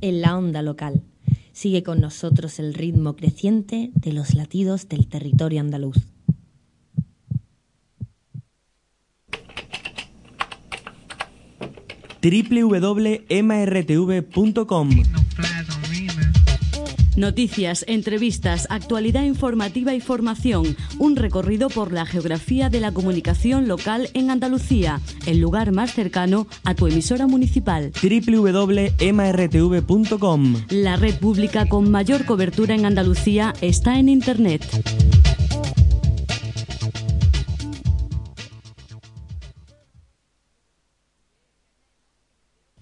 [0.00, 1.02] en la onda local.
[1.52, 5.96] Sigue con nosotros el ritmo creciente de los latidos del territorio andaluz.
[12.22, 13.26] www.mrtv.com
[17.16, 20.76] Noticias, entrevistas, actualidad informativa y formación.
[20.98, 26.46] Un recorrido por la geografía de la comunicación local en Andalucía, el lugar más cercano
[26.64, 27.90] a tu emisora municipal.
[28.02, 28.96] www.mrtv.com
[30.68, 34.62] La red pública con mayor cobertura en Andalucía está en Internet.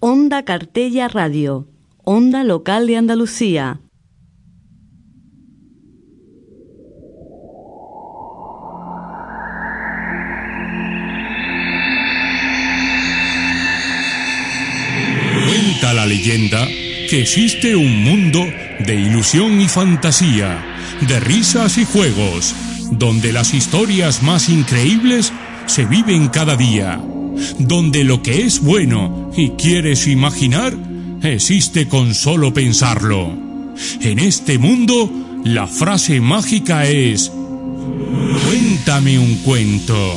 [0.01, 1.69] Onda Cartella Radio,
[2.03, 3.79] Onda Local de Andalucía
[15.93, 16.67] la leyenda
[17.09, 18.45] que existe un mundo
[18.79, 20.63] de ilusión y fantasía,
[21.07, 22.55] de risas y juegos,
[22.91, 25.31] donde las historias más increíbles
[25.65, 26.99] se viven cada día,
[27.59, 30.73] donde lo que es bueno y quieres imaginar
[31.21, 33.31] existe con solo pensarlo.
[34.01, 35.09] En este mundo,
[35.43, 37.31] la frase mágica es,
[38.45, 40.15] cuéntame un cuento.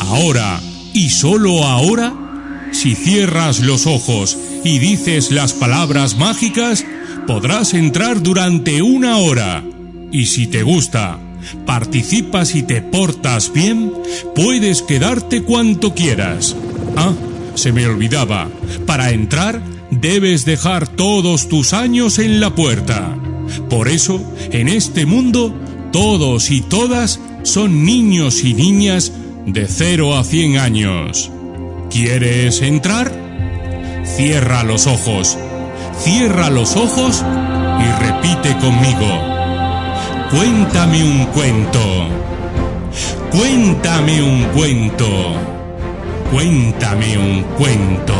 [0.00, 0.60] Ahora,
[0.92, 2.14] y solo ahora,
[2.72, 6.84] si cierras los ojos y dices las palabras mágicas,
[7.26, 9.62] podrás entrar durante una hora.
[10.10, 11.18] Y si te gusta,
[11.66, 13.92] participas y te portas bien,
[14.34, 16.56] puedes quedarte cuanto quieras.
[16.96, 17.12] Ah,
[17.54, 18.48] se me olvidaba,
[18.86, 23.16] para entrar debes dejar todos tus años en la puerta.
[23.68, 25.54] Por eso, en este mundo,
[25.92, 29.12] todos y todas son niños y niñas
[29.46, 31.30] de 0 a 100 años.
[31.92, 33.12] ¿Quieres entrar?
[34.02, 35.36] Cierra los ojos,
[35.98, 37.22] cierra los ojos
[37.78, 39.06] y repite conmigo.
[40.30, 42.08] Cuéntame un cuento.
[43.30, 45.34] Cuéntame un cuento.
[46.30, 48.14] Cuéntame un cuento.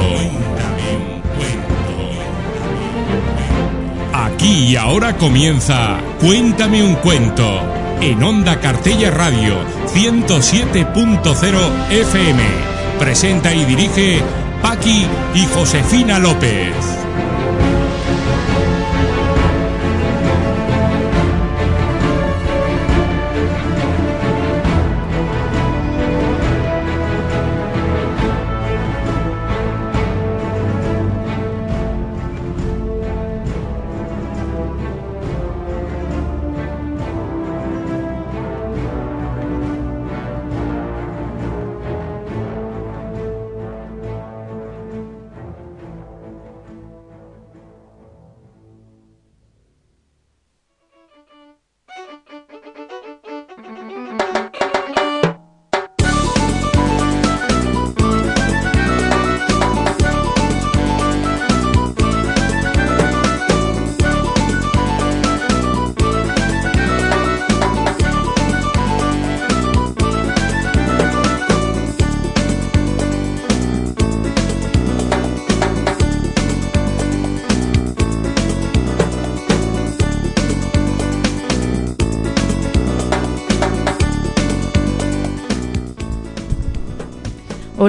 [4.12, 7.62] Aquí y ahora comienza Cuéntame un cuento
[8.02, 9.54] en Onda Cartella Radio
[9.94, 12.81] 107.0 FM.
[12.98, 14.20] Presenta y dirige
[14.62, 17.01] Paqui y Josefina López.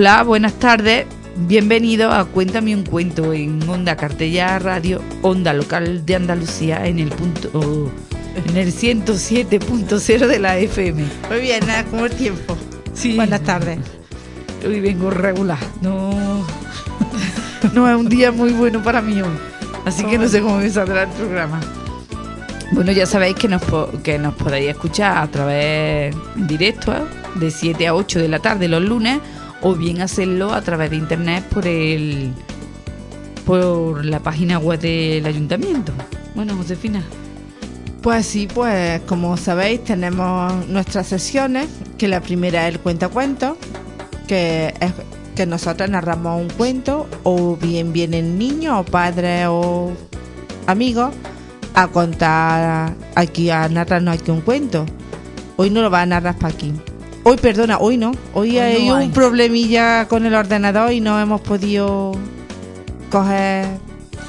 [0.03, 1.05] Hola, buenas tardes.
[1.47, 7.07] Bienvenido a Cuéntame un cuento en Onda Cartella Radio, Onda Local de Andalucía en el
[7.07, 7.89] punto
[8.35, 11.05] en el 107.0 de la FM.
[11.29, 12.57] Muy bien, nada, como el tiempo.
[12.93, 13.15] Sí.
[13.15, 13.79] Buenas tardes.
[14.67, 15.59] Hoy vengo regular.
[15.79, 16.45] No,
[17.73, 19.37] no es un día muy bueno para mí hoy.
[19.85, 21.61] Así que no sé cómo me saldrá el programa.
[22.73, 23.61] Bueno, ya sabéis que nos,
[24.03, 27.03] que nos podéis escuchar a través en directo, ¿eh?
[27.35, 29.21] de 7 a 8 de la tarde los lunes
[29.63, 32.33] o bien hacerlo a través de internet por el
[33.45, 35.91] por la página web del ayuntamiento.
[36.35, 37.03] Bueno, Josefina.
[38.01, 41.67] Pues sí, pues como sabéis tenemos nuestras sesiones,
[41.97, 43.57] que la primera es el cuentacuento,
[44.27, 44.93] que es
[45.35, 49.93] que nosotros narramos un cuento o bien vienen niños o padres o
[50.67, 51.13] amigos
[51.73, 54.85] a contar aquí, a narrarnos aquí un cuento.
[55.55, 56.73] Hoy no lo va a narrar para aquí.
[57.25, 58.11] Hoy, perdona, hoy no.
[58.33, 62.11] Hoy, hay un problemilla con el ordenador y no hemos podido
[63.09, 63.65] coger,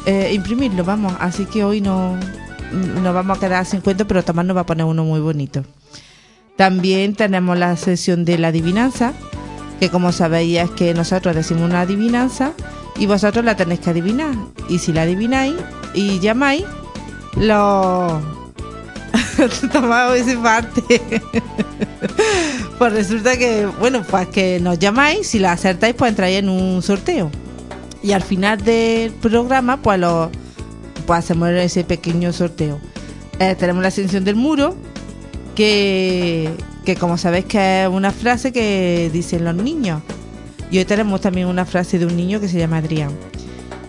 [0.06, 1.12] eh, imprimirlo, vamos.
[1.18, 2.16] Así que hoy no
[3.02, 5.64] nos vamos a quedar sin cuento, pero Tomás nos va a poner uno muy bonito.
[6.56, 9.12] También tenemos la sesión de la adivinanza,
[9.80, 12.52] que como sabéis es que nosotros decimos una adivinanza
[12.96, 14.34] y vosotros la tenéis que adivinar.
[14.68, 15.54] Y si la adivináis
[15.94, 16.64] y llamáis,
[17.36, 18.20] lo...
[19.72, 20.82] Tomamos ese parte.
[22.78, 26.82] pues resulta que, bueno, pues que nos llamáis, si la acertáis, pues entráis en un
[26.82, 27.30] sorteo.
[28.02, 30.30] Y al final del programa, pues lo
[31.06, 32.80] pues hacemos ese pequeño sorteo.
[33.38, 34.76] Eh, tenemos la ascensión del muro,
[35.54, 36.50] que,
[36.84, 40.02] que como sabéis que es una frase que dicen los niños.
[40.70, 43.10] Y hoy tenemos también una frase de un niño que se llama Adrián.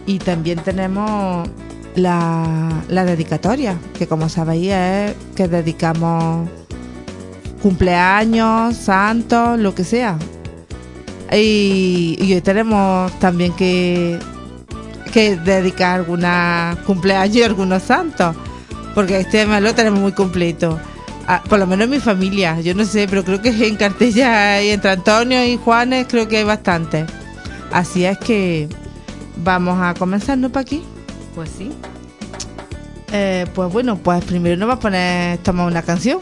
[0.05, 1.49] Y también tenemos
[1.95, 6.49] la, la dedicatoria, que como sabéis es que dedicamos
[7.65, 10.19] cumpleaños, santos, lo que sea.
[11.31, 14.19] Y, y hoy tenemos también que,
[15.11, 18.35] que dedicar alguna cumpleaños y algunos santos,
[18.93, 20.79] porque este mes lo tenemos muy completo.
[21.27, 24.61] Ah, por lo menos en mi familia, yo no sé, pero creo que en Cartella
[24.61, 27.07] y entre Antonio y Juanes creo que hay bastante.
[27.71, 28.69] Así es que
[29.37, 30.83] vamos a comenzar, ¿no, aquí
[31.33, 31.71] Pues sí.
[33.11, 36.19] Eh, pues bueno, pues primero nos va a poner, tomar una canción.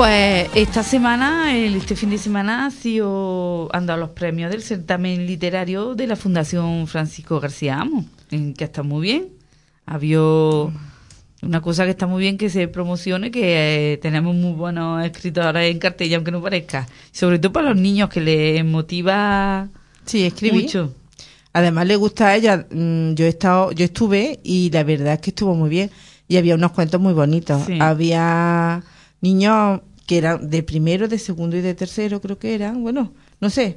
[0.00, 5.26] Pues esta semana, este fin de semana, ha sido, han dado los premios del certamen
[5.26, 9.28] literario de la Fundación Francisco García Amo, en que está muy bien.
[9.84, 15.04] Había una cosa que está muy bien que se promocione, que eh, tenemos muy buenos
[15.04, 16.88] escritores en cartella, aunque no parezca.
[17.12, 19.68] Sobre todo para los niños, que les motiva
[20.06, 20.62] Sí, escribí.
[20.62, 20.94] mucho.
[21.52, 22.66] Además le gusta a ella.
[22.70, 25.90] mm, Yo he estado, yo estuve y la verdad es que estuvo muy bien.
[26.26, 27.64] Y había unos cuentos muy bonitos.
[27.66, 27.76] Sí.
[27.78, 28.82] Había
[29.20, 29.80] niños
[30.10, 32.82] que eran de primero, de segundo y de tercero, creo que eran.
[32.82, 33.76] Bueno, no sé.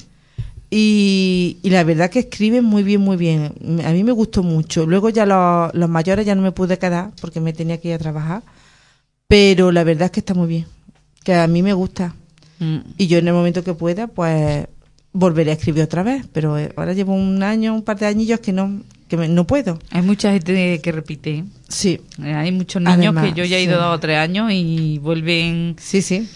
[0.71, 3.53] Y, y la verdad que escriben muy bien, muy bien.
[3.85, 4.87] A mí me gustó mucho.
[4.87, 7.93] Luego ya los, los mayores ya no me pude quedar porque me tenía que ir
[7.93, 8.41] a trabajar.
[9.27, 10.65] Pero la verdad es que está muy bien.
[11.23, 12.15] Que a mí me gusta.
[12.57, 12.77] Mm.
[12.97, 14.65] Y yo en el momento que pueda, pues
[15.11, 16.25] volveré a escribir otra vez.
[16.33, 18.81] Pero eh, ahora llevo un año, un par de añillos que no,
[19.13, 19.77] que me- no puedo.
[19.91, 21.43] Hay mucha gente que repite.
[21.69, 23.79] Sí, Eh, Hay muchos niños Además, que yo ya he ido sí.
[23.79, 26.27] dos o tres años y vuelven sí, sí.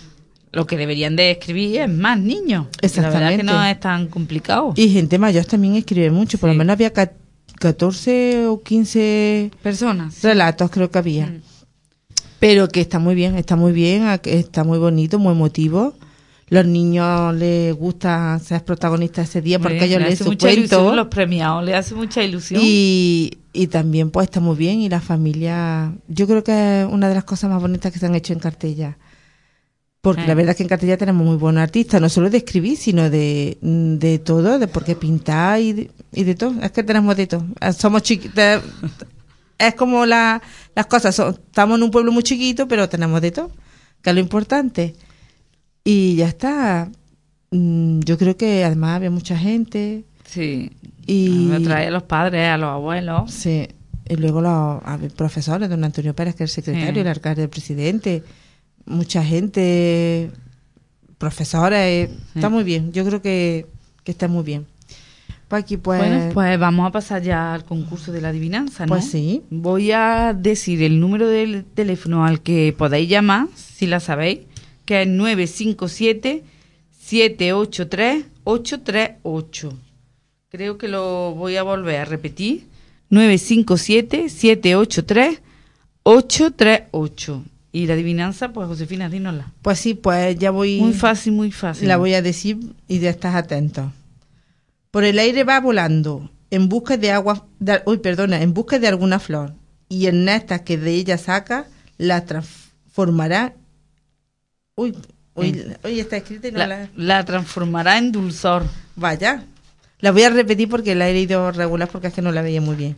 [0.52, 2.68] lo que deberían de escribir es más niños.
[2.82, 3.44] La verdad es que Exactamente.
[3.44, 4.74] no es tan complicado.
[4.76, 6.38] Y gente mayor también escribe mucho.
[6.38, 7.12] Por lo menos había ca-
[7.60, 10.22] 14 o 15 Personas.
[10.22, 11.26] relatos, creo que había.
[11.26, 11.42] Mm.
[12.40, 15.96] Pero que está muy bien, está muy bien, está muy bonito, muy emotivo.
[16.50, 20.38] Los niños les gusta ser protagonistas ese día porque ellos le leen
[20.70, 20.96] cuento.
[20.96, 22.62] los premiados, le hace mucha ilusión.
[22.64, 27.10] Y, y también pues está muy bien y la familia, yo creo que es una
[27.10, 28.98] de las cosas más bonitas que se han hecho en Cartella.
[30.00, 32.78] Porque la verdad es que en Cartella tenemos muy buenos artistas, no solo de escribir,
[32.78, 36.54] sino de, de todo, de porque pintar y de, y de todo.
[36.62, 37.46] Es que tenemos de todo.
[37.60, 38.62] Eh, Somos chiquitos.
[39.58, 40.42] Es como la,
[40.76, 43.52] las cosas, son- estamos en un pueblo muy chiquito, pero tenemos de todo,
[44.02, 44.96] que es lo importante.
[45.90, 46.90] Y ya está.
[47.52, 50.04] Mm, Yo creo que además había mucha gente.
[50.26, 50.72] sí.
[51.10, 53.32] Y Me trae a los padres, a los abuelos.
[53.32, 53.66] Sí,
[54.10, 57.00] y luego los a profesores, don Antonio Pérez, que es el secretario, Sí.
[57.00, 58.24] el alcalde, el presidente,
[58.86, 60.30] mucha gente,
[61.18, 63.68] profesores, eh, está muy bien, yo creo que,
[64.04, 64.66] que está muy bien.
[65.48, 68.90] Pues aquí pues, Bueno, pues vamos a pasar ya al concurso de la adivinanza, ¿no?
[68.90, 74.02] pues sí, Voy a decir el número del teléfono al que podéis llamar, si la
[74.02, 74.40] sabéis,
[74.88, 75.08] que es
[78.48, 79.72] 957-783-838.
[80.50, 82.66] Creo que lo voy a volver a repetir.
[86.04, 87.44] 957-783-838.
[87.74, 89.52] Y la adivinanza, pues Josefina, dínosla.
[89.62, 91.88] pues sí, pues ya voy, Muy fácil, muy fácil.
[91.88, 93.92] la voy a decir y ya estás atento.
[94.90, 98.88] Por el aire va volando, en busca de agua, de- uy, perdona, en busca de
[98.88, 99.54] alguna flor,
[99.90, 101.68] y el néctar que de ella saca,
[101.98, 103.54] la transformará,
[104.78, 104.96] uy,
[105.34, 106.90] uy, uy, está escrita y no la, la...
[106.96, 108.64] la transformará en dulzor.
[108.96, 109.44] Vaya.
[110.00, 112.62] La voy a repetir porque la he ido regular porque es que no la veía
[112.62, 112.96] muy bien.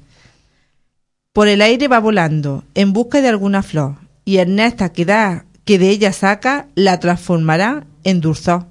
[1.34, 3.96] Por el aire va volando, en busca de alguna flor,
[4.26, 8.66] y el néctar que da, que de ella saca, la transformará en dulzor.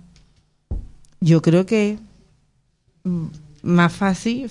[1.21, 1.99] Yo creo que
[3.05, 3.27] mm,
[3.63, 4.51] más fácil.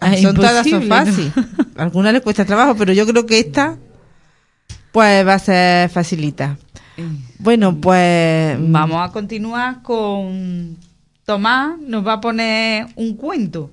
[0.00, 1.32] Ah, son todas son fáciles.
[1.76, 3.76] Algunas les cuesta trabajo, pero yo creo que esta
[4.92, 6.56] pues va a ser facilita.
[7.38, 10.76] Bueno, pues mm, Vamos a continuar con
[11.24, 13.70] Tomás, nos va a poner un cuento.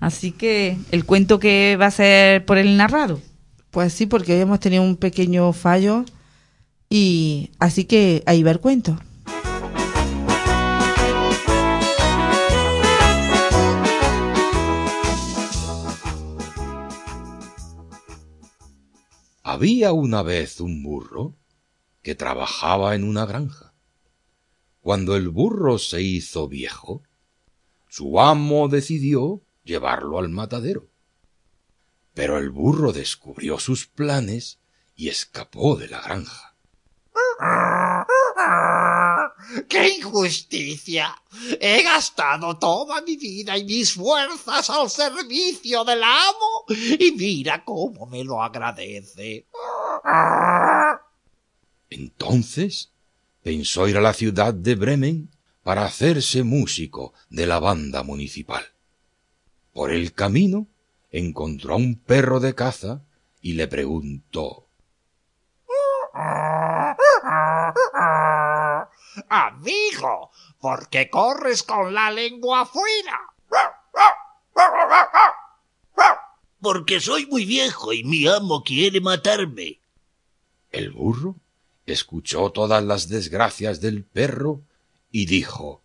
[0.00, 3.20] Así que el cuento que va a ser por el narrado.
[3.70, 6.04] Pues sí, porque hoy hemos tenido un pequeño fallo
[6.88, 8.98] y así que ahí va el cuento.
[19.42, 21.34] Había una vez un burro
[22.04, 23.72] que trabajaba en una granja.
[24.82, 27.02] Cuando el burro se hizo viejo,
[27.88, 30.86] su amo decidió llevarlo al matadero.
[32.12, 34.60] Pero el burro descubrió sus planes
[34.94, 36.54] y escapó de la granja.
[39.68, 41.16] ¡Qué injusticia!
[41.58, 48.06] He gastado toda mi vida y mis fuerzas al servicio del amo y mira cómo
[48.06, 49.46] me lo agradece.
[51.94, 52.90] Entonces
[53.44, 55.30] pensó ir a la ciudad de Bremen
[55.62, 58.64] para hacerse músico de la banda municipal.
[59.72, 60.66] Por el camino
[61.12, 63.02] encontró a un perro de caza
[63.40, 64.66] y le preguntó
[69.28, 73.20] Amigo, ¿por qué corres con la lengua afuera?
[76.60, 79.78] Porque soy muy viejo y mi amo quiere matarme.
[80.72, 81.36] El burro
[81.86, 84.62] escuchó todas las desgracias del perro
[85.10, 85.82] y dijo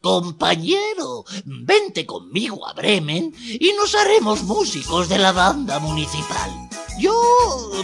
[0.00, 6.50] Compañero, vente conmigo a Bremen y nos haremos músicos de la banda municipal.
[6.98, 7.12] Yo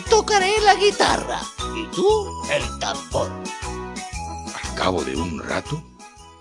[0.09, 1.41] tocaré la guitarra
[1.75, 3.31] y tú el tambor.
[4.65, 5.83] Al cabo de un rato,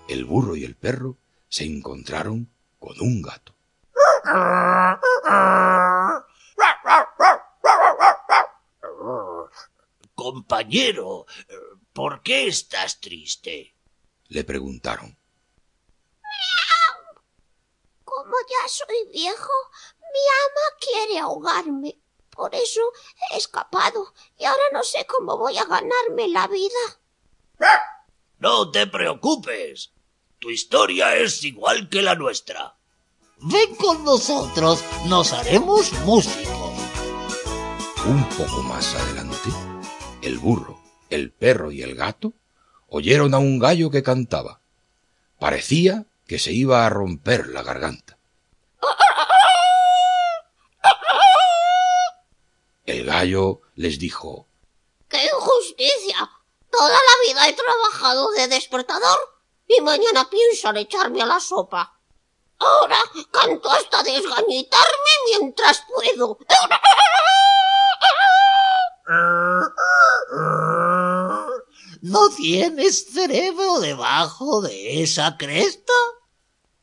[0.08, 2.48] el burro y el perro se encontraron
[2.78, 3.52] con un gato.
[10.14, 11.26] Compañero,
[11.92, 13.74] ¿por qué estás triste?
[14.28, 15.16] Le preguntaron.
[18.04, 19.52] Como ya soy viejo,
[20.00, 22.00] mi ama quiere ahogarme.
[22.30, 22.80] Por eso
[23.30, 27.00] he escapado y ahora no sé cómo voy a ganarme la vida.
[28.38, 29.92] No te preocupes.
[30.38, 32.76] Tu historia es igual que la nuestra.
[33.38, 36.65] Ven con nosotros, nos haremos músicos.
[38.08, 39.50] Un poco más adelante,
[40.22, 42.34] el burro, el perro y el gato
[42.86, 44.60] oyeron a un gallo que cantaba.
[45.40, 48.16] Parecía que se iba a romper la garganta.
[52.84, 54.46] El gallo les dijo
[55.08, 56.30] ¡Qué injusticia!
[56.70, 59.18] Toda la vida he trabajado de despertador
[59.66, 61.98] y mañana piensan echarme a la sopa.
[62.58, 62.98] Ahora
[63.32, 66.38] canto hasta desgañitarme mientras puedo.
[72.02, 75.92] ¿No tienes cerebro debajo de esa cresta?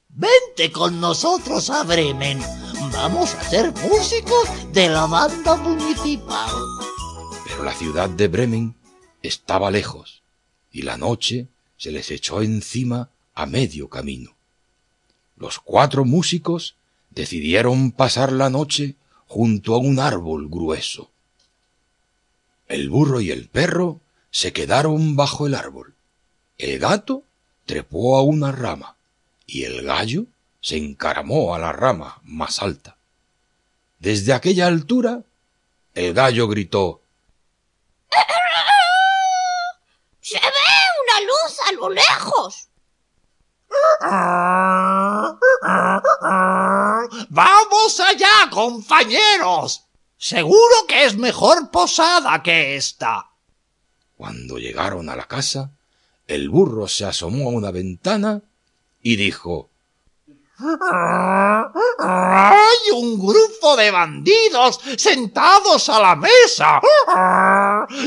[0.07, 2.39] Vente con nosotros a Bremen.
[2.93, 6.51] Vamos a ser músicos de la banda municipal.
[7.45, 8.75] Pero la ciudad de Bremen
[9.21, 10.21] estaba lejos
[10.71, 14.33] y la noche se les echó encima a medio camino.
[15.35, 16.75] Los cuatro músicos
[17.09, 18.95] decidieron pasar la noche
[19.27, 21.12] junto a un árbol grueso.
[22.73, 25.93] El burro y el perro se quedaron bajo el árbol.
[26.57, 27.21] El gato
[27.67, 28.95] trepó a una rama
[29.45, 30.25] y el gallo
[30.59, 32.97] se encaramó a la rama más alta.
[33.99, 35.21] Desde aquella altura,
[35.93, 37.03] el gallo gritó
[40.19, 42.69] ¡Se ve una luz a lo lejos!
[47.29, 49.83] ¡Vamos allá, compañeros!
[50.23, 53.27] Seguro que es mejor posada que esta.
[54.15, 55.71] Cuando llegaron a la casa,
[56.27, 58.41] el burro se asomó a una ventana
[59.01, 59.69] y dijo
[61.99, 66.79] ¡Hay un grupo de bandidos sentados a la mesa!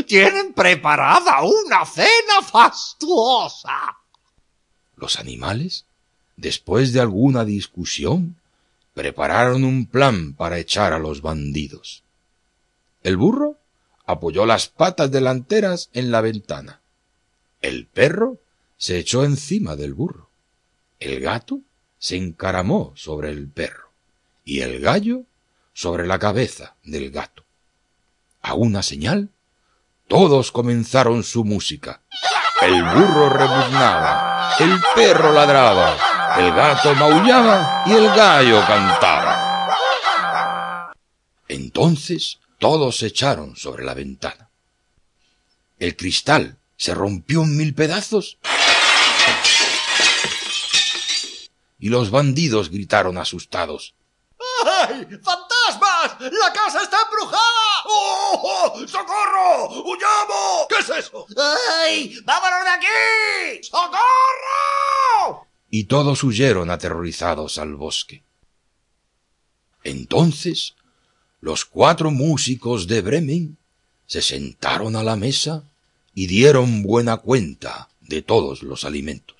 [0.06, 3.94] Tienen preparada una cena fastuosa.
[4.96, 5.84] Los animales,
[6.34, 8.40] después de alguna discusión,
[8.94, 12.05] prepararon un plan para echar a los bandidos.
[13.06, 13.56] El burro
[14.04, 16.80] apoyó las patas delanteras en la ventana.
[17.60, 18.40] El perro
[18.78, 20.28] se echó encima del burro.
[20.98, 21.60] El gato
[22.00, 23.92] se encaramó sobre el perro
[24.44, 25.22] y el gallo
[25.72, 27.44] sobre la cabeza del gato.
[28.42, 29.30] A una señal,
[30.08, 32.02] todos comenzaron su música.
[32.60, 35.96] El burro rebuznaba, el perro ladraba,
[36.40, 39.36] el gato maullaba y el gallo cantaba.
[41.46, 44.50] Entonces todos se echaron sobre la ventana.
[45.78, 48.38] El cristal se rompió en mil pedazos
[51.78, 53.94] y los bandidos gritaron asustados.
[54.64, 55.06] ¡Ay!
[55.22, 56.20] ¡Fantasmas!
[56.20, 57.82] ¡La casa está embrujada!
[57.86, 58.72] ¡Oh!
[58.74, 58.86] oh!
[58.86, 59.68] ¡Socorro!
[59.84, 60.66] ¡Huyamos!
[60.68, 61.26] ¿Qué es eso?
[61.80, 62.18] ¡Ay!
[62.24, 63.62] ¡Vámonos de aquí!
[63.62, 65.46] ¡Socorro!
[65.70, 68.24] Y todos huyeron aterrorizados al bosque.
[69.84, 70.75] Entonces
[71.46, 73.56] los cuatro músicos de Bremen
[74.08, 75.62] se sentaron a la mesa
[76.12, 79.36] y dieron buena cuenta de todos los alimentos.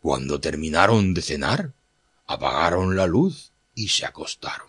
[0.00, 1.72] Cuando terminaron de cenar,
[2.28, 4.68] apagaron la luz y se acostaron.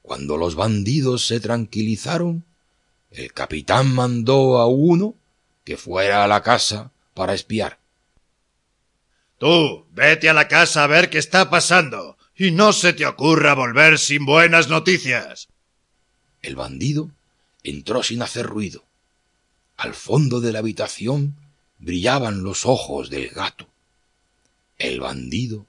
[0.00, 2.46] Cuando los bandidos se tranquilizaron,
[3.10, 5.16] el capitán mandó a uno
[5.64, 7.78] que fuera a la casa para espiar.
[9.36, 13.54] Tú, vete a la casa a ver qué está pasando, y no se te ocurra
[13.54, 15.48] volver sin buenas noticias.
[16.42, 17.10] El bandido
[17.62, 18.84] entró sin hacer ruido.
[19.76, 21.34] Al fondo de la habitación
[21.78, 23.66] brillaban los ojos del gato.
[24.78, 25.66] El bandido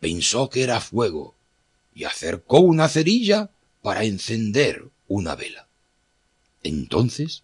[0.00, 1.34] pensó que era fuego
[1.94, 3.50] y acercó una cerilla
[3.82, 5.66] para encender una vela.
[6.62, 7.42] Entonces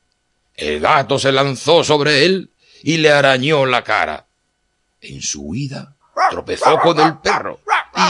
[0.57, 2.51] el gato se lanzó sobre él
[2.83, 4.27] y le arañó la cara.
[5.01, 5.97] En su huida
[6.31, 7.61] tropezó con el perro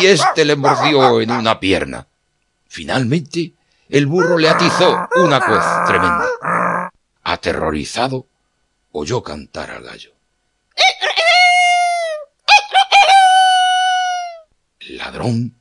[0.01, 2.07] y éste le mordió en una pierna.
[2.69, 3.55] Finalmente
[3.89, 6.91] el burro le atizó una coz tremenda.
[7.23, 8.27] Aterrorizado,
[8.93, 10.13] oyó cantar al gallo.
[14.81, 15.55] El ladrón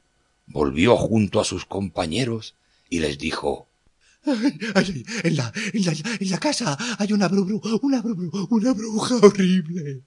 [0.47, 2.55] volvió junto a sus compañeros
[2.89, 3.67] y les dijo
[4.25, 10.03] en, la, en, la, en la casa hay una, bru, una, bru, una bruja horrible.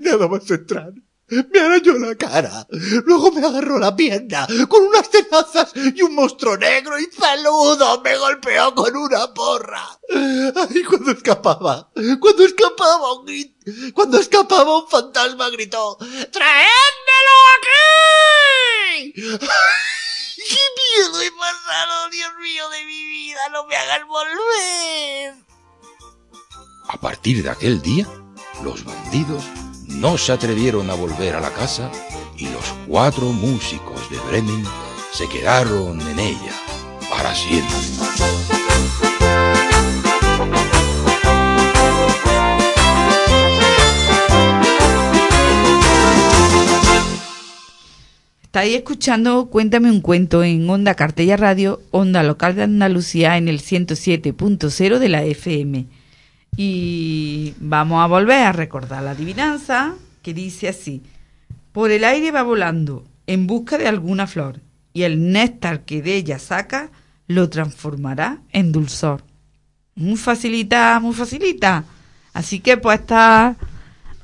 [0.00, 0.92] Nada más entrar.
[1.28, 2.66] Me arañó la cara.
[2.70, 8.16] Luego me agarró la pierna con unas tenazas y un monstruo negro y peludo me
[8.16, 9.98] golpeó con una porra.
[10.14, 13.26] Ay, cuando escapaba, cuando escapaba un
[13.92, 19.12] cuando escapaba un fantasma gritó ¡Traédmelo aquí!
[19.16, 19.46] ¡Ay,
[20.36, 23.40] ¡Qué miedo he pasado, Dios mío de mi vida!
[23.50, 25.34] ¡No me hagas volver!
[26.88, 28.06] A partir de aquel día,
[28.62, 29.42] los bandidos
[29.96, 31.90] no se atrevieron a volver a la casa
[32.36, 34.64] y los cuatro músicos de Bremen
[35.12, 36.52] se quedaron en ella
[37.08, 37.76] para siempre.
[48.42, 53.60] Estáis escuchando Cuéntame un cuento en Onda Cartella Radio, Onda Local de Andalucía en el
[53.60, 55.86] 107.0 de la FM.
[56.56, 61.02] Y vamos a volver a recordar la adivinanza que dice así.
[61.72, 64.60] Por el aire va volando en busca de alguna flor
[64.92, 66.90] y el néctar que de ella saca
[67.26, 69.22] lo transformará en dulzor.
[69.94, 71.84] Muy facilita, muy facilita.
[72.32, 73.56] Así que pues está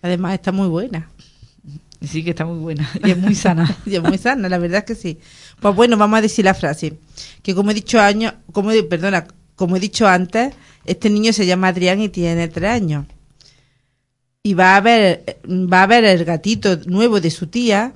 [0.02, 1.08] Además está muy buena.
[2.02, 3.76] Sí que está muy buena y es muy sana.
[3.86, 5.18] y es muy sana, la verdad es que sí.
[5.60, 6.98] Pues bueno, vamos a decir la frase.
[7.42, 10.54] Que como he dicho años, como perdona, como he dicho antes,
[10.84, 13.06] este niño se llama Adrián y tiene tres años.
[14.42, 17.94] Y va a ver, va a ver el gatito nuevo de su tía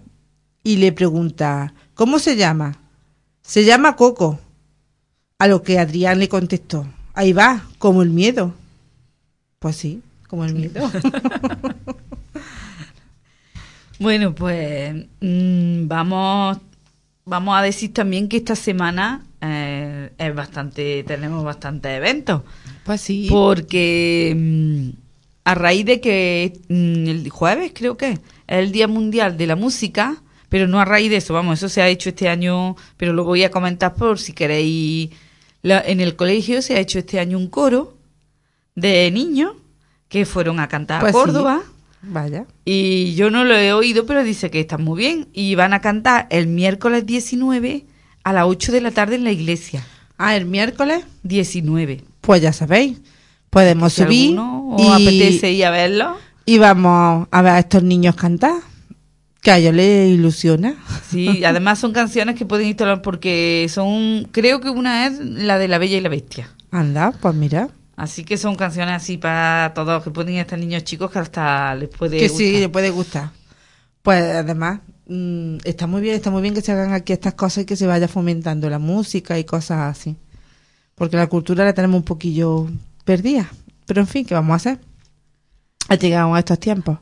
[0.64, 2.80] y le pregunta, ¿cómo se llama?
[3.42, 4.38] Se llama Coco.
[5.38, 8.52] A lo que Adrián le contestó, ahí va, como el miedo.
[9.58, 10.90] Pues sí, como el miedo.
[14.00, 16.58] Bueno, pues mm, vamos,
[17.26, 22.42] vamos a decir también que esta semana eh, es bastante, tenemos bastantes eventos.
[22.84, 23.26] Pues sí.
[23.30, 24.88] Porque mm,
[25.44, 29.54] a raíz de que mm, el jueves creo que es el Día Mundial de la
[29.54, 30.16] Música,
[30.48, 33.24] pero no a raíz de eso, vamos, eso se ha hecho este año, pero lo
[33.24, 35.10] voy a comentar por si queréis.
[35.62, 37.98] La- en el colegio se ha hecho este año un coro
[38.74, 39.52] de niños
[40.08, 41.69] que fueron a cantar Pues a sí.
[42.02, 42.46] Vaya.
[42.64, 45.28] Y yo no lo he oído, pero dice que están muy bien.
[45.32, 47.84] Y van a cantar el miércoles 19
[48.24, 49.84] a las 8 de la tarde en la iglesia.
[50.18, 51.04] Ah, el miércoles.
[51.22, 52.02] 19.
[52.20, 52.98] Pues ya sabéis,
[53.50, 56.16] podemos Si subir os apetece ir a verlo.
[56.46, 58.54] y vamos a ver a estos niños cantar,
[59.42, 60.74] que a ellos les ilusiona.
[61.08, 65.68] Sí, además son canciones que pueden instalar porque son, creo que una es la de
[65.68, 66.50] La Bella y la Bestia.
[66.70, 67.68] Anda, pues mira,
[68.00, 71.90] Así que son canciones así para todos que pueden estar niños chicos que hasta les
[71.90, 72.38] puede que gustar.
[72.38, 73.28] sí, les puede gustar.
[74.00, 77.64] Pues además, mm, está muy bien, está muy bien que se hagan aquí estas cosas
[77.64, 80.16] y que se vaya fomentando la música y cosas así.
[80.94, 82.68] Porque la cultura la tenemos un poquillo
[83.04, 83.52] perdida.
[83.84, 84.80] Pero en fin, ¿qué vamos a hacer?
[85.88, 87.00] Ha llegado a estos tiempos.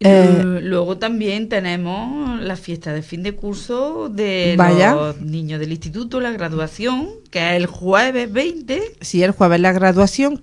[0.00, 4.94] Eh, Luego también tenemos la fiesta de fin de curso de Vaya.
[4.94, 8.82] los niños del instituto, la graduación, que es el jueves 20.
[9.00, 10.42] si el jueves la graduación,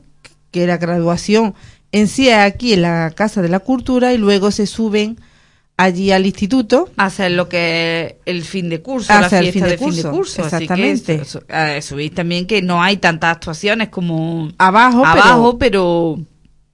[0.52, 1.54] que la graduación
[1.92, 5.18] en sí es aquí en la Casa de la Cultura y luego se suben
[5.78, 6.90] allí al instituto.
[6.98, 9.88] Hacer lo que es el fin de curso, la el fiesta fin de de fin
[9.88, 10.42] de curso, curso.
[10.44, 11.14] exactamente.
[11.14, 16.20] Así que su- eh, subís también que no hay tantas actuaciones como Abajo, abajo, pero,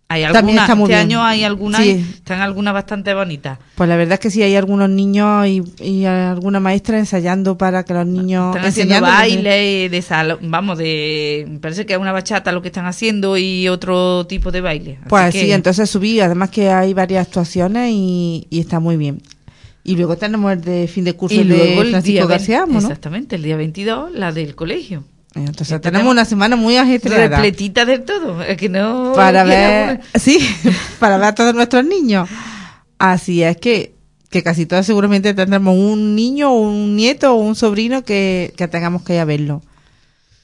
[0.09, 0.63] hay También algunas.
[0.63, 1.07] está muy Este bien.
[1.17, 1.89] año hay algunas, Sí.
[2.15, 3.59] están algunas bastante bonitas.
[3.75, 7.83] Pues la verdad es que sí hay algunos niños y, y alguna maestra ensayando para
[7.83, 12.13] que los niños Están haciendo baile de salón, vamos, de me parece que es una
[12.13, 14.91] bachata lo que están haciendo y otro tipo de baile.
[15.01, 18.95] Así Pues que- sí, entonces subí, además que hay varias actuaciones y, y está muy
[18.95, 19.21] bien.
[19.83, 22.25] Y luego tenemos el de fin de curso y el luego de el Francisco día
[22.25, 22.87] García Amo, 20 ¿no?
[22.89, 25.03] Exactamente, el día 22, la del colegio.
[25.35, 27.37] Entonces tenemos una semana muy ajetreada.
[27.37, 30.39] Repletita del todo, es que no para ver, sí,
[30.99, 32.27] para ver a todos nuestros niños.
[32.97, 33.93] Así es que,
[34.31, 38.67] que casi todos seguramente tendremos un niño, o un nieto o un sobrino que, que
[38.67, 39.61] tengamos que ir a verlo.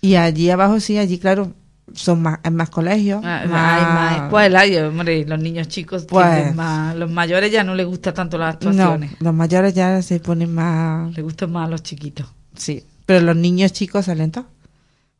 [0.02, 1.54] Y allí abajo sí, allí claro,
[1.94, 3.22] son más, hay más colegios.
[3.24, 7.64] Ah, más- Hay más escuelas, y, hombre, los niños chicos Pues- más, los mayores ya
[7.64, 11.52] no les gustan tanto las no, actuaciones, los mayores ya se ponen más, les gustan
[11.52, 12.28] más a los chiquitos.
[12.56, 14.48] sí, pero los niños chicos salen todos.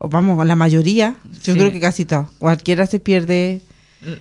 [0.10, 1.60] Vamos, la mayoría, yo Sí.
[1.60, 2.28] creo que casi todos.
[2.40, 3.62] Cualquiera se pierde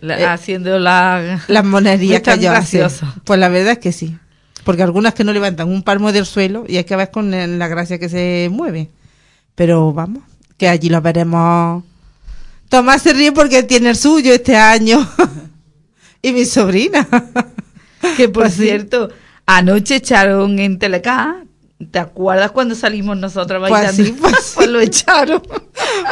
[0.01, 3.07] La- Eh, haciendo la las monerías que gracioso.
[3.25, 4.17] Pues la verdad es que sí.
[4.65, 7.67] Porque algunas que no levantan un palmo del suelo y hay que ver con la
[7.69, 8.91] gracia que se mueve.
[9.57, 10.23] Pero vamos,
[10.57, 11.83] que allí lo veremos.
[12.69, 15.05] Tomás se ríe porque tiene el suyo este año.
[16.23, 17.07] y mi sobrina.
[18.17, 18.63] Que por Pues sí.
[18.63, 19.11] cierto,
[19.47, 21.43] Anoche echaron en Teleca.
[21.91, 24.05] ¿Te acuerdas cuando salimos nosotros Pues bailando?
[24.05, 25.43] sí, pues Pues lo echaron.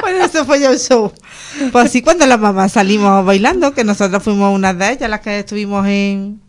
[0.01, 1.13] Bueno, eso fue ya un show.
[1.73, 5.39] Pues así cuando las mamás salimos bailando, que nosotros fuimos una de ellas, las que
[5.41, 6.41] estuvimos en,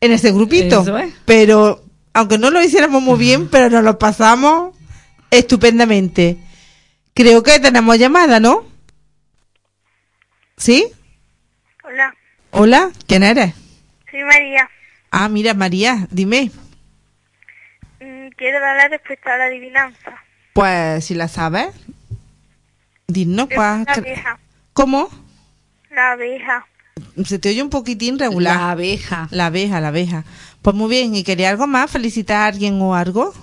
[0.00, 0.82] en ese grupito.
[0.82, 1.12] Eso es.
[1.24, 4.74] Pero, aunque no lo hiciéramos muy bien, pero nos lo pasamos
[5.30, 6.38] estupendamente.
[7.14, 8.64] Creo que tenemos llamada, ¿no?
[10.56, 10.86] ¿Sí?
[11.84, 12.14] Hola,
[12.50, 13.54] Hola, ¿quién eres?
[14.10, 14.68] soy María.
[15.10, 16.50] Ah, mira, María, dime.
[18.38, 20.14] Quiero dar la respuesta a la adivinanza.
[20.52, 21.74] Pues si la sabes,
[23.08, 23.84] dinos Es cuál.
[23.84, 24.38] La abeja.
[24.72, 25.08] ¿Cómo?
[25.90, 26.64] La abeja.
[27.24, 28.56] Se te oye un poquitín regular.
[28.56, 29.26] La abeja.
[29.32, 30.24] La abeja, la abeja.
[30.62, 31.90] Pues muy bien, ¿y quería algo más?
[31.90, 33.34] ¿Felicitar a alguien o algo?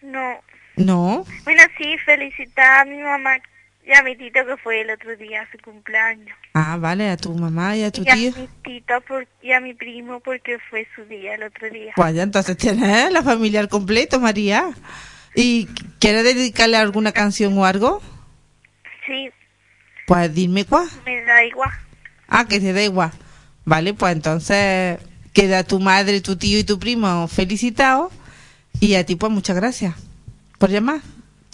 [0.00, 0.40] No.
[0.76, 1.26] No.
[1.44, 3.38] Bueno, sí, felicitar a mi mamá
[3.84, 6.36] y a mi tito que fue el otro día su cumpleaños.
[6.60, 8.32] Ah, vale, a tu mamá y a tu y a tío.
[8.36, 11.92] mi por- y a mi primo porque fue su día el otro día.
[11.94, 14.70] Pues ya entonces tienes la familia al completo, María.
[15.36, 15.66] ¿Y
[16.00, 18.02] quieres dedicarle alguna canción o algo?
[19.06, 19.30] Sí,
[20.06, 20.88] Pues dime cuál.
[21.06, 21.70] me da igual.
[22.26, 23.12] Ah, que te da igual.
[23.64, 24.98] Vale, pues entonces
[25.32, 28.12] queda tu madre, tu tío y tu primo felicitados.
[28.80, 29.94] Y a ti, pues muchas gracias
[30.58, 31.00] por llamar.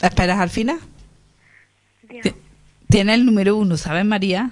[0.00, 0.78] ¿Esperas al final?
[2.08, 2.34] Dios.
[2.88, 4.50] Tiene el número uno, ¿sabes, María?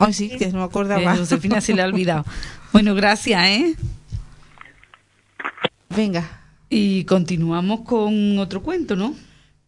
[0.00, 1.16] Ay, sí, que no me Eh, acordaba.
[1.16, 2.24] Josefina se le ha olvidado.
[2.72, 3.76] Bueno, gracias, ¿eh?
[5.94, 6.24] Venga.
[6.68, 9.14] Y continuamos con otro cuento, ¿no?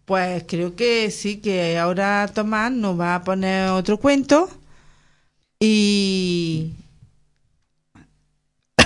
[0.04, 4.48] Pues creo que sí, que ahora Tomás nos va a poner otro cuento.
[5.60, 6.72] Y.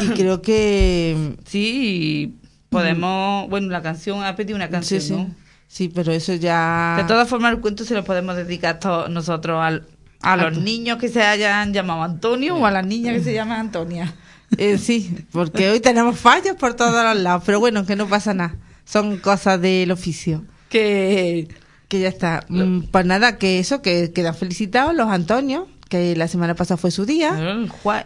[0.00, 1.36] Y creo que.
[1.46, 2.38] Sí,
[2.70, 3.48] podemos.
[3.48, 5.12] Bueno, la canción, ha pedido una canción, sí, sí.
[5.14, 5.30] ¿no?
[5.68, 6.94] Sí, pero eso ya.
[6.98, 9.86] De todas formas, el cuento se lo podemos dedicar to- nosotros al-
[10.22, 13.60] a los niños que se hayan llamado Antonio o a las niñas que se llaman
[13.60, 14.14] Antonia.
[14.58, 17.42] Eh, sí, porque hoy tenemos fallos por todos los lados.
[17.44, 18.54] Pero bueno, que no pasa nada.
[18.84, 20.44] Son cosas del oficio.
[20.68, 21.48] Que.
[21.88, 22.44] Que ya está.
[22.48, 26.92] Mm, Pues nada, que eso, que quedan felicitados los Antonios, que la semana pasada fue
[26.92, 27.36] su día.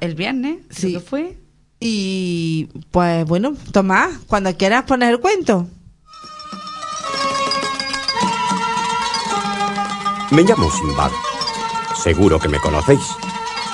[0.01, 0.93] El, viernes, creo Sí.
[0.95, 1.39] que fue.
[1.79, 5.69] Y pues bueno, Tomás, cuando quieras poner el cuento.
[10.31, 11.11] Me llamo Simbad.
[12.03, 13.15] Seguro que me conocéis,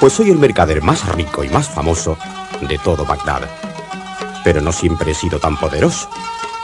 [0.00, 2.18] pues soy el mercader más rico y más famoso
[2.60, 3.48] de todo Bagdad.
[4.42, 6.08] Pero no siempre he sido tan poderoso.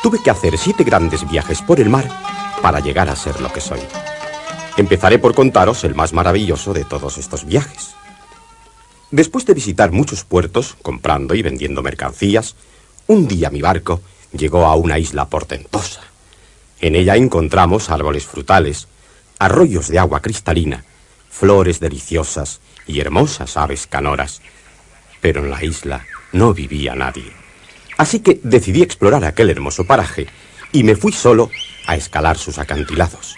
[0.02, 2.08] Tuve que hacer siete grandes viajes por el mar
[2.62, 3.78] para llegar a ser lo que soy.
[4.76, 7.94] Empezaré por contaros el más maravilloso de todos estos viajes.
[9.12, 12.56] Después de visitar muchos puertos, comprando y vendiendo mercancías,
[13.06, 14.00] un día mi barco
[14.32, 16.00] llegó a una isla portentosa.
[16.80, 18.88] En ella encontramos árboles frutales,
[19.38, 20.84] arroyos de agua cristalina,
[21.32, 24.42] flores deliciosas y hermosas aves canoras.
[25.20, 27.32] Pero en la isla no vivía nadie.
[27.96, 30.26] Así que decidí explorar aquel hermoso paraje
[30.72, 31.50] y me fui solo
[31.86, 33.36] a escalar sus acantilados.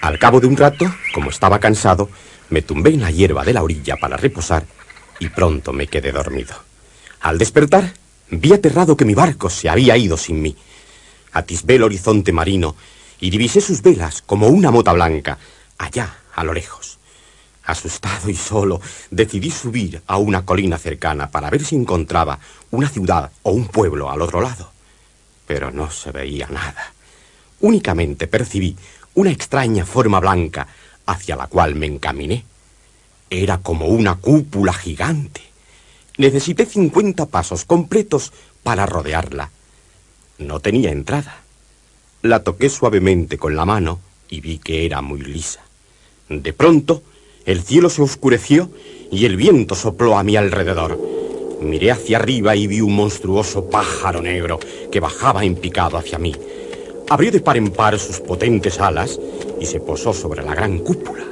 [0.00, 2.10] Al cabo de un rato, como estaba cansado,
[2.50, 4.64] me tumbé en la hierba de la orilla para reposar
[5.18, 6.54] y pronto me quedé dormido.
[7.20, 7.94] Al despertar,
[8.30, 10.56] vi aterrado que mi barco se había ido sin mí.
[11.32, 12.76] Atisbé el horizonte marino
[13.18, 15.38] y divisé sus velas como una mota blanca,
[15.78, 16.83] allá, a lo lejos.
[17.66, 22.38] Asustado y solo, decidí subir a una colina cercana para ver si encontraba
[22.70, 24.70] una ciudad o un pueblo al otro lado.
[25.46, 26.92] Pero no se veía nada.
[27.60, 28.76] Únicamente percibí
[29.14, 30.66] una extraña forma blanca
[31.06, 32.44] hacia la cual me encaminé.
[33.30, 35.40] Era como una cúpula gigante.
[36.18, 39.50] Necesité 50 pasos completos para rodearla.
[40.38, 41.42] No tenía entrada.
[42.22, 45.60] La toqué suavemente con la mano y vi que era muy lisa.
[46.28, 47.02] De pronto,
[47.46, 48.70] el cielo se oscureció
[49.10, 50.98] y el viento sopló a mi alrededor.
[51.60, 54.58] Miré hacia arriba y vi un monstruoso pájaro negro
[54.90, 56.34] que bajaba en picado hacia mí.
[57.08, 59.20] Abrió de par en par sus potentes alas
[59.60, 61.24] y se posó sobre la gran cúpula.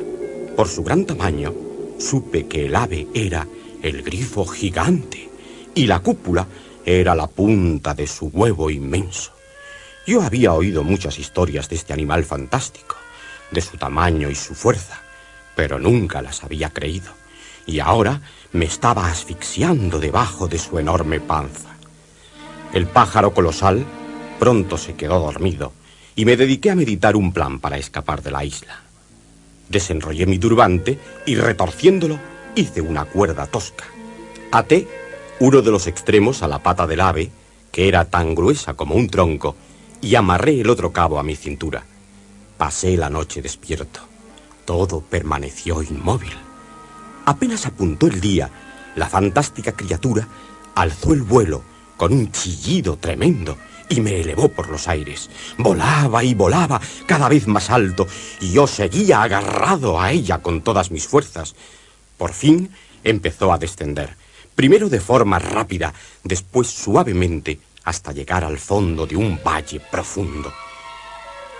[0.57, 1.55] Por su gran tamaño,
[1.98, 3.46] supe que el ave era
[3.83, 5.29] el grifo gigante
[5.75, 6.46] y la cúpula
[6.85, 9.33] era la punta de su huevo inmenso.
[10.07, 12.96] Yo había oído muchas historias de este animal fantástico,
[13.51, 15.01] de su tamaño y su fuerza,
[15.54, 17.12] pero nunca las había creído.
[17.66, 18.20] Y ahora
[18.52, 21.70] me estaba asfixiando debajo de su enorme panza.
[22.72, 23.84] El pájaro colosal
[24.38, 25.72] pronto se quedó dormido
[26.16, 28.80] y me dediqué a meditar un plan para escapar de la isla.
[29.68, 32.18] Desenrollé mi turbante y retorciéndolo
[32.54, 33.84] hice una cuerda tosca.
[34.50, 34.86] Até
[35.40, 37.30] uno de los extremos a la pata del ave,
[37.70, 39.56] que era tan gruesa como un tronco,
[40.00, 41.84] y amarré el otro cabo a mi cintura.
[42.58, 44.12] Pasé la noche despierto.
[44.64, 46.33] Todo permaneció inmóvil.
[47.25, 48.51] Apenas apuntó el día,
[48.96, 50.27] la fantástica criatura
[50.75, 51.62] alzó el vuelo
[51.96, 53.57] con un chillido tremendo
[53.88, 55.31] y me elevó por los aires.
[55.59, 58.07] Volaba y volaba cada vez más alto
[58.40, 61.55] y yo seguía agarrado a ella con todas mis fuerzas.
[62.16, 62.70] Por fin
[63.05, 64.16] empezó a descender,
[64.55, 65.92] primero de forma rápida,
[66.25, 70.53] después suavemente, hasta llegar al fondo de un valle profundo.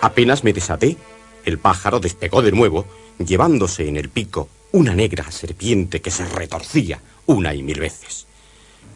[0.01, 0.97] Apenas me desaté,
[1.45, 2.85] el pájaro despegó de nuevo,
[3.17, 8.25] llevándose en el pico una negra serpiente que se retorcía una y mil veces.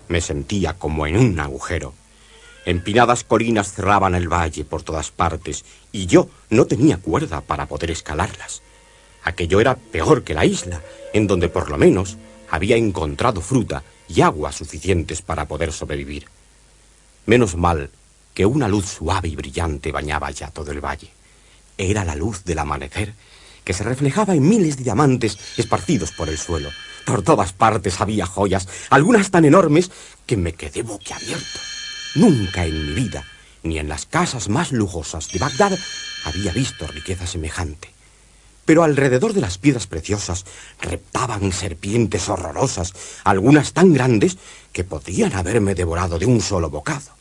[0.08, 1.94] Me sentía como en un agujero.
[2.66, 7.92] Empinadas colinas cerraban el valle por todas partes y yo no tenía cuerda para poder
[7.92, 8.62] escalarlas.
[9.24, 10.82] Aquello era peor que la isla,
[11.14, 12.18] en donde por lo menos
[12.50, 16.26] había encontrado fruta y agua suficientes para poder sobrevivir.
[17.26, 17.90] Menos mal
[18.34, 21.17] que una luz suave y brillante bañaba ya todo el valle.
[21.78, 23.14] Era la luz del amanecer,
[23.64, 26.70] que se reflejaba en miles de diamantes esparcidos por el suelo.
[27.06, 29.92] Por todas partes había joyas, algunas tan enormes
[30.26, 31.60] que me quedé boquiabierto.
[32.16, 33.26] Nunca en mi vida,
[33.64, 35.78] ni en las casas más lujosas de Bagdad,
[36.24, 37.90] había visto riqueza semejante.
[38.66, 40.46] Pero alrededor de las piedras preciosas
[40.82, 44.38] reptaban serpientes horrorosas, algunas tan grandes
[44.74, 47.12] que podían haberme devorado de un solo bocado.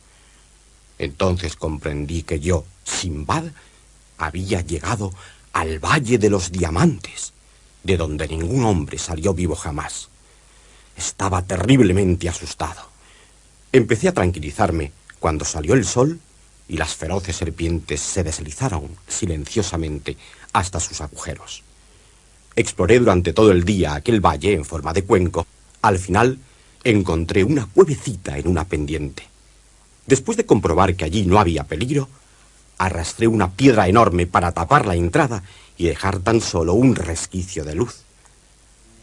[0.97, 3.45] Entonces comprendí que yo, Simbad,
[4.17, 5.13] había llegado
[5.53, 7.33] al Valle de los Diamantes,
[7.83, 10.09] de donde ningún hombre salió vivo jamás.
[10.95, 12.81] Estaba terriblemente asustado.
[13.71, 16.19] Empecé a tranquilizarme cuando salió el sol
[16.67, 20.17] y las feroces serpientes se deslizaron silenciosamente
[20.53, 21.63] hasta sus agujeros.
[22.55, 25.45] Exploré durante todo el día aquel valle en forma de cuenco.
[25.81, 26.39] Al final
[26.83, 29.23] encontré una cuevecita en una pendiente.
[30.05, 32.09] Después de comprobar que allí no había peligro,
[32.77, 35.43] arrastré una piedra enorme para tapar la entrada
[35.77, 38.03] y dejar tan solo un resquicio de luz.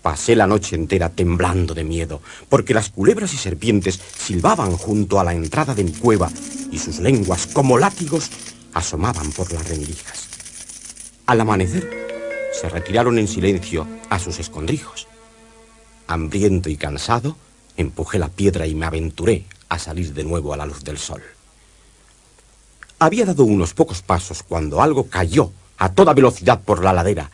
[0.02, 5.24] Pasé la noche entera temblando de miedo, porque las culebras y serpientes silbaban junto a
[5.24, 6.30] la entrada de mi cueva
[6.70, 8.30] y sus lenguas, como látigos,
[8.74, 10.28] asomaban por las rendijas.
[11.26, 11.88] Al amanecer,
[12.52, 15.08] se retiraron en silencio a sus escondrijos.
[16.06, 17.36] Hambriento y cansado,
[17.78, 21.22] empujé la piedra y me aventuré a salir de nuevo a la luz del sol.
[22.98, 27.30] Había dado unos pocos pasos cuando algo cayó a toda velocidad por la ladera.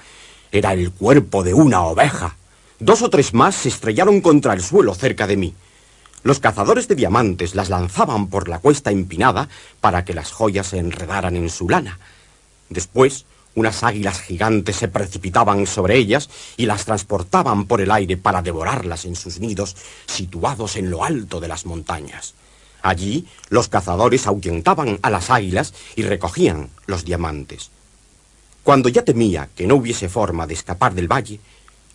[0.51, 2.37] Era el cuerpo de una oveja.
[2.79, 5.55] Dos o tres más se estrellaron contra el suelo cerca de mí.
[6.23, 9.49] Los cazadores de diamantes las lanzaban por la cuesta empinada
[9.81, 11.99] para que las joyas se enredaran en su lana.
[12.69, 18.43] Después, unas águilas gigantes se precipitaban sobre ellas y las transportaban por el aire para
[18.43, 22.35] devorarlas en sus nidos situados en lo alto de las montañas.
[22.83, 27.71] Allí, los cazadores ahuyentaban a las águilas y recogían los diamantes.
[28.63, 31.41] Cuando ya temía que no hubiese forma de escapar del valle,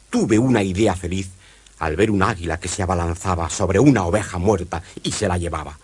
[0.09, 1.29] tuve una idea feliz
[1.79, 5.77] al ver un águila que se abalanzaba sobre una oveja muerta y se la llevaba.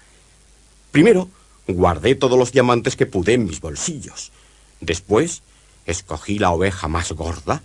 [0.92, 1.30] Primero,
[1.68, 4.32] guardé todos los diamantes que pude en mis bolsillos.
[4.80, 5.42] Después,
[5.86, 7.62] escogí la oveja más gorda,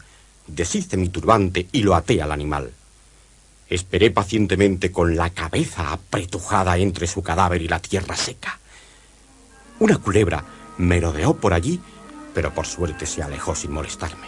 [0.47, 2.73] deshice mi turbante y lo até al animal.
[3.69, 8.59] Esperé pacientemente con la cabeza apretujada entre su cadáver y la tierra seca.
[9.81, 10.45] Una culebra
[10.79, 11.81] merodeó por allí,
[12.33, 14.27] pero por suerte se alejó sin molestarme.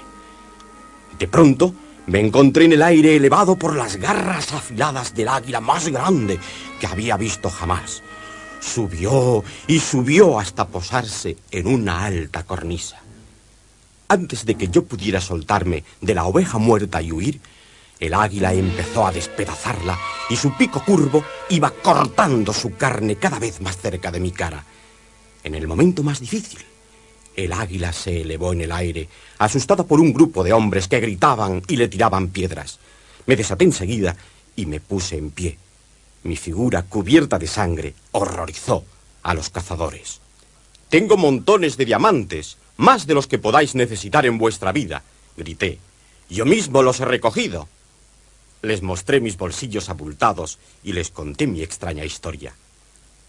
[1.19, 1.75] De pronto,
[2.07, 6.41] me encontré en el aire elevado por las garras afiladas del águila más grande
[6.81, 8.03] que había visto jamás.
[8.61, 12.99] Subió y subió hasta posarse en una alta cornisa.
[14.09, 17.41] Antes de que yo pudiera soltarme de la oveja muerta y huir,
[18.01, 19.99] el águila empezó a despedazarla
[20.31, 24.65] y su pico curvo iba cortando su carne cada vez más cerca de mi cara.
[25.43, 26.61] En el momento más difícil,
[27.35, 31.63] el águila se elevó en el aire, asustada por un grupo de hombres que gritaban
[31.69, 32.79] y le tiraban piedras.
[33.27, 34.17] Me desaté enseguida
[34.57, 35.59] y me puse en pie.
[36.25, 38.85] Mi figura, cubierta de sangre, horrorizó
[39.23, 40.21] a los cazadores.
[40.89, 45.03] Tengo montones de diamantes, más de los que podáis necesitar en vuestra vida,
[45.37, 45.79] grité.
[46.29, 47.69] Yo mismo los he recogido.
[48.63, 52.55] Les mostré mis bolsillos abultados y les conté mi extraña historia.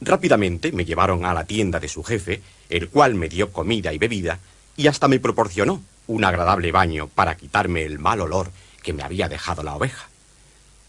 [0.01, 3.97] Rápidamente me llevaron a la tienda de su jefe, el cual me dio comida y
[3.97, 4.39] bebida,
[4.75, 8.51] y hasta me proporcionó un agradable baño para quitarme el mal olor
[8.81, 10.09] que me había dejado la oveja.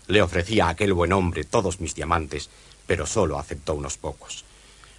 [0.07, 2.49] Le ofrecí a aquel buen hombre todos mis diamantes,
[2.87, 4.45] pero solo aceptó unos pocos.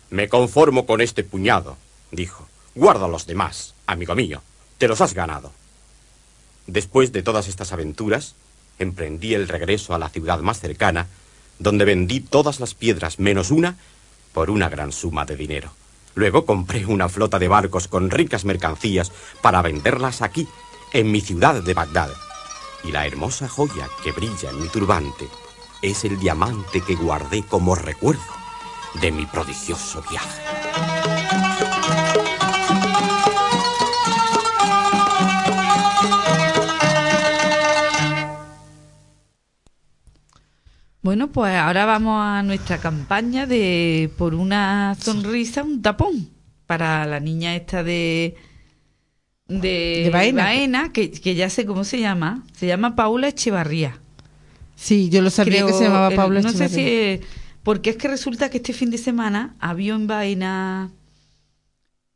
[0.10, 1.78] Me conformo con este puñado,
[2.12, 2.48] dijo.
[2.76, 4.42] Guarda los demás, amigo mío.
[4.78, 5.52] Te los has ganado.
[6.68, 8.36] Después de todas estas aventuras,
[8.84, 11.08] emprendí el regreso a la ciudad más cercana,
[11.60, 13.78] donde vendí todas las piedras menos una
[14.34, 15.72] por una gran suma de dinero.
[16.16, 19.12] Luego compré una flota de barcos con ricas mercancías
[19.42, 20.48] para venderlas aquí,
[20.94, 22.10] en mi ciudad de Bagdad.
[22.84, 25.28] Y la hermosa joya que brilla en mi turbante
[25.82, 28.22] es el diamante que guardé como recuerdo
[29.00, 31.21] de mi prodigioso viaje.
[41.02, 46.30] Bueno, pues ahora vamos a nuestra campaña de por una sonrisa, un tapón
[46.68, 48.36] para la niña esta de
[49.48, 50.44] de, De Baena.
[50.44, 52.44] Baena, que, que ya sé cómo se llama.
[52.56, 54.00] Se llama Paula Echevarría.
[54.76, 56.80] Sí, yo lo sabía Creo que se llamaba el- Paula No sé si.
[56.82, 57.14] Echeverría.
[57.16, 57.22] es-
[57.64, 60.92] Porque es que resulta que este fin de semana había en Baena.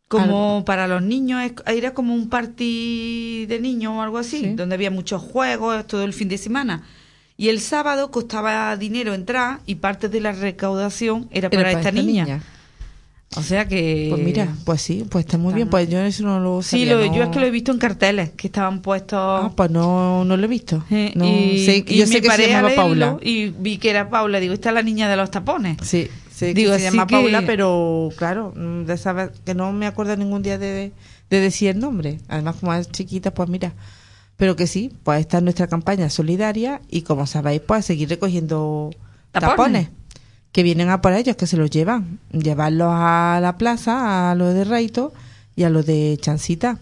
[0.08, 4.92] Como para los niños, era como un party de niños o algo así, donde había
[4.92, 6.84] muchos juegos todo el fin de semana.
[7.38, 12.42] Y el sábado costaba dinero entrar y parte de la recaudación era para, esta, niña.
[13.36, 14.08] O sea que.
[14.10, 15.70] Pues mira, pues sí, pues está muy bien.
[15.70, 17.74] Pues yo eso no lo Sí, sabía, lo- no- yo es que lo he visto
[17.74, 19.20] en carteles que estaban puestos.
[19.20, 20.86] Ah, pues no, no lo he visto.
[21.16, 23.18] No, y, sé- y yo sé que se llamaba Paula.
[23.22, 24.40] Y vi que era Paula.
[24.40, 25.78] Digo, esta es la niña de los tapones.
[25.82, 26.08] Sí,
[26.40, 29.88] que Digo, se así llama que- Paula, pero claro, mm, de saber que no me
[29.88, 30.94] acuerdo ningún día de,
[31.30, 32.20] de decir el nombre.
[32.30, 33.74] Además, como es chiquita, pues mira.
[34.38, 38.92] Pero que sí, pues esta es nuestra campaña solidaria y como sabéis, pues seguir recogiendo
[39.32, 39.50] Tapones.
[39.52, 39.90] tapones.
[40.52, 42.20] que vienen a por ellos, que se los llevan.
[42.32, 45.14] Llevarlos a la plaza, a los de Reito
[45.56, 46.80] y a los de Chancita,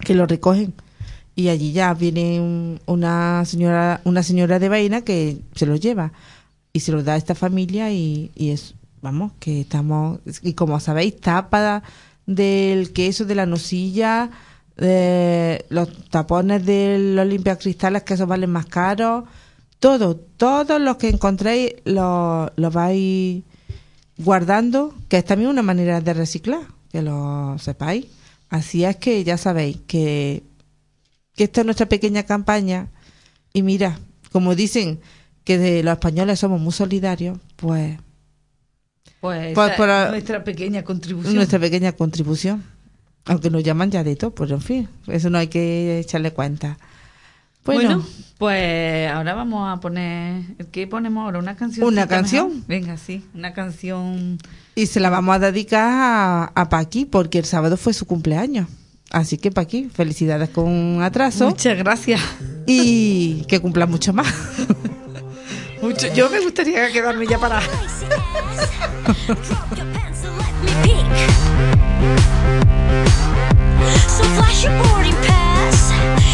[0.00, 0.72] que los recogen.
[1.34, 6.12] Y allí ya viene un- una señora, una señora de vaina que se los lleva
[6.72, 10.78] y se los da a esta familia y, y es, vamos, que estamos, y como
[10.78, 11.82] sabéis, tapa
[12.26, 14.30] del queso, de la nocilla,
[14.76, 19.24] de los tapones de los limpiacristales, que esos valen más caros,
[19.78, 23.42] todo, todos los que encontréis los lo vais
[24.18, 26.60] guardando, que es también una manera de reciclar,
[26.90, 28.06] que lo sepáis.
[28.48, 30.42] Así es que ya sabéis que,
[31.34, 32.88] que esta es nuestra pequeña campaña
[33.52, 33.98] y mira,
[34.32, 35.00] como dicen
[35.44, 37.98] que de los españoles somos muy solidarios, pues
[39.20, 41.34] Pues, Pues esa nuestra pequeña contribución.
[41.34, 42.62] nuestra pequeña contribución.
[43.26, 46.78] Aunque nos llaman ya de todo, pues en fin, eso no hay que echarle cuenta.
[47.64, 48.06] Bueno, Bueno,
[48.38, 50.44] pues ahora vamos a poner.
[50.70, 51.40] ¿Qué ponemos ahora?
[51.40, 51.88] ¿Una canción?
[51.88, 52.64] ¿Una canción?
[52.68, 54.38] Venga, sí, una canción.
[54.76, 58.68] y se la vamos a dedicar a, a Paqui, porque el sábado fue su cumpleaños.
[59.10, 61.48] Así que Paqui, felicidades con atraso.
[61.48, 62.20] Muchas gracias.
[62.66, 64.32] Y que cumpla mucho más.
[65.82, 66.12] Mucho.
[66.14, 67.60] Yo me gustaría quedarme ya para.
[74.08, 76.25] So flash your boarding pass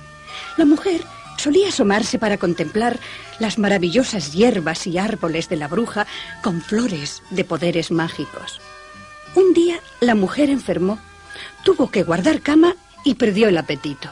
[0.58, 1.02] La mujer
[1.38, 3.00] solía asomarse para contemplar
[3.40, 6.06] las maravillosas hierbas y árboles de la bruja
[6.44, 8.62] con flores de poderes mágicos.
[9.34, 11.00] Un día la mujer enfermó,
[11.64, 14.12] tuvo que guardar cama y perdió el apetito.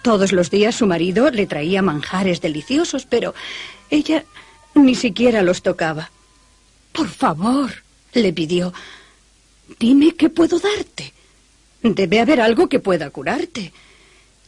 [0.00, 3.34] Todos los días su marido le traía manjares deliciosos, pero
[3.90, 4.24] ella
[4.74, 6.10] ni siquiera los tocaba.
[6.92, 7.70] Por favor,
[8.14, 8.72] le pidió,
[9.78, 11.12] dime qué puedo darte.
[11.82, 13.72] Debe haber algo que pueda curarte.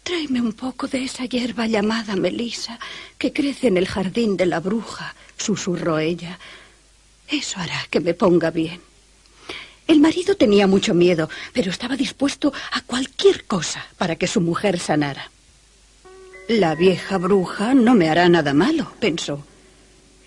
[0.03, 2.79] Tráeme un poco de esa hierba llamada melisa
[3.19, 6.39] que crece en el jardín de la bruja, susurró ella.
[7.29, 8.81] Eso hará que me ponga bien.
[9.87, 14.79] El marido tenía mucho miedo, pero estaba dispuesto a cualquier cosa para que su mujer
[14.79, 15.31] sanara.
[16.49, 19.45] La vieja bruja no me hará nada malo, pensó.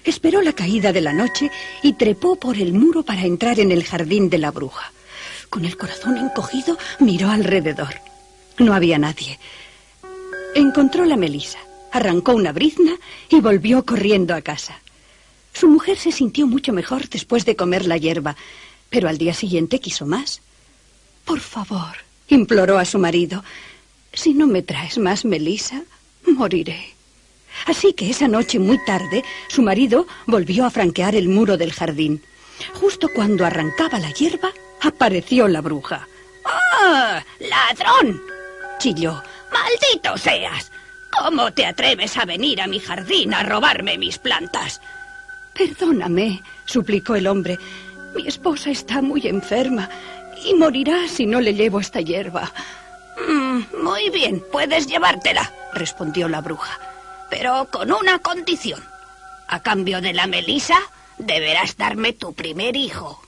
[0.05, 1.49] Esperó la caída de la noche
[1.81, 4.91] y trepó por el muro para entrar en el jardín de la bruja.
[5.53, 7.93] Con el corazón encogido, miró alrededor.
[8.57, 9.37] No había nadie.
[10.55, 11.59] Encontró la melisa,
[11.91, 12.95] arrancó una brizna
[13.29, 14.79] y volvió corriendo a casa.
[15.53, 18.35] Su mujer se sintió mucho mejor después de comer la hierba,
[18.89, 20.41] pero al día siguiente quiso más.
[21.23, 21.97] Por favor,
[22.29, 23.43] imploró a su marido,
[24.11, 25.83] si no me traes más melisa,
[26.25, 26.95] moriré.
[27.67, 32.23] Así que esa noche muy tarde, su marido volvió a franquear el muro del jardín.
[32.73, 34.51] Justo cuando arrancaba la hierba,
[34.83, 36.07] apareció la bruja.
[36.45, 37.23] ¡Ah!
[37.39, 38.21] ¡Ladrón!
[38.79, 39.23] chilló.
[39.51, 40.71] ¡Maldito seas!
[41.11, 44.81] ¿Cómo te atreves a venir a mi jardín a robarme mis plantas?
[45.53, 47.57] Perdóname, suplicó el hombre.
[48.15, 49.89] Mi esposa está muy enferma
[50.43, 52.51] y morirá si no le llevo esta hierba.
[53.27, 56.79] Mm, muy bien, puedes llevártela, respondió la bruja.
[57.29, 58.83] Pero con una condición.
[59.47, 60.77] A cambio de la melisa,
[61.17, 63.22] deberás darme tu primer hijo.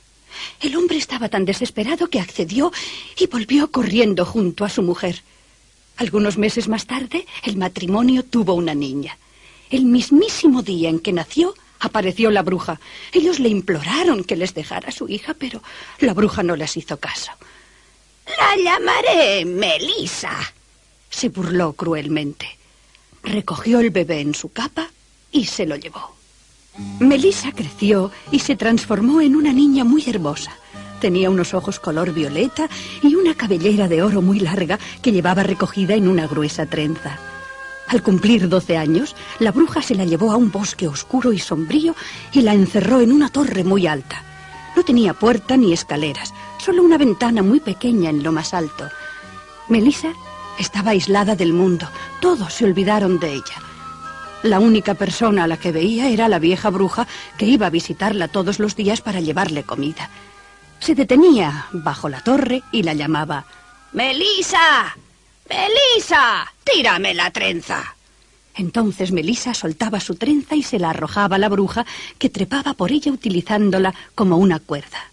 [0.62, 2.72] El hombre estaba tan desesperado que accedió
[3.18, 5.24] y volvió corriendo junto a su mujer.
[5.98, 9.18] Algunos meses más tarde, el matrimonio tuvo una niña.
[9.70, 12.80] El mismísimo día en que nació, apareció la bruja.
[13.12, 15.62] Ellos le imploraron que les dejara a su hija, pero
[16.00, 17.32] la bruja no les hizo caso.
[18.26, 20.54] La llamaré Melisa.
[21.10, 22.58] Se burló cruelmente.
[23.24, 24.90] Recogió el bebé en su capa
[25.32, 26.16] y se lo llevó.
[27.00, 30.52] Melisa creció y se transformó en una niña muy hermosa.
[31.00, 32.70] Tenía unos ojos color violeta
[33.02, 37.20] y una cabellera de oro muy larga que llevaba recogida en una gruesa trenza.
[37.88, 41.96] Al cumplir doce años, la bruja se la llevó a un bosque oscuro y sombrío
[42.32, 44.24] y la encerró en una torre muy alta.
[44.76, 48.90] No tenía puerta ni escaleras, solo una ventana muy pequeña en lo más alto.
[49.70, 50.14] Melisa
[50.60, 51.88] estaba aislada del mundo,
[52.20, 53.65] todos se olvidaron de ella.
[54.46, 58.28] La única persona a la que veía era la vieja bruja que iba a visitarla
[58.28, 60.12] todos los días para llevarle comida.
[60.80, 63.48] Se detenía bajo la torre y la llamaba.
[63.94, 64.96] ¡Melisa!
[65.50, 66.54] ¡Melisa!
[66.64, 67.96] ¡Tírame la trenza!
[68.54, 71.84] Entonces Melisa soltaba su trenza y se la arrojaba a la bruja,
[72.20, 75.10] que trepaba por ella utilizándola como una cuerda.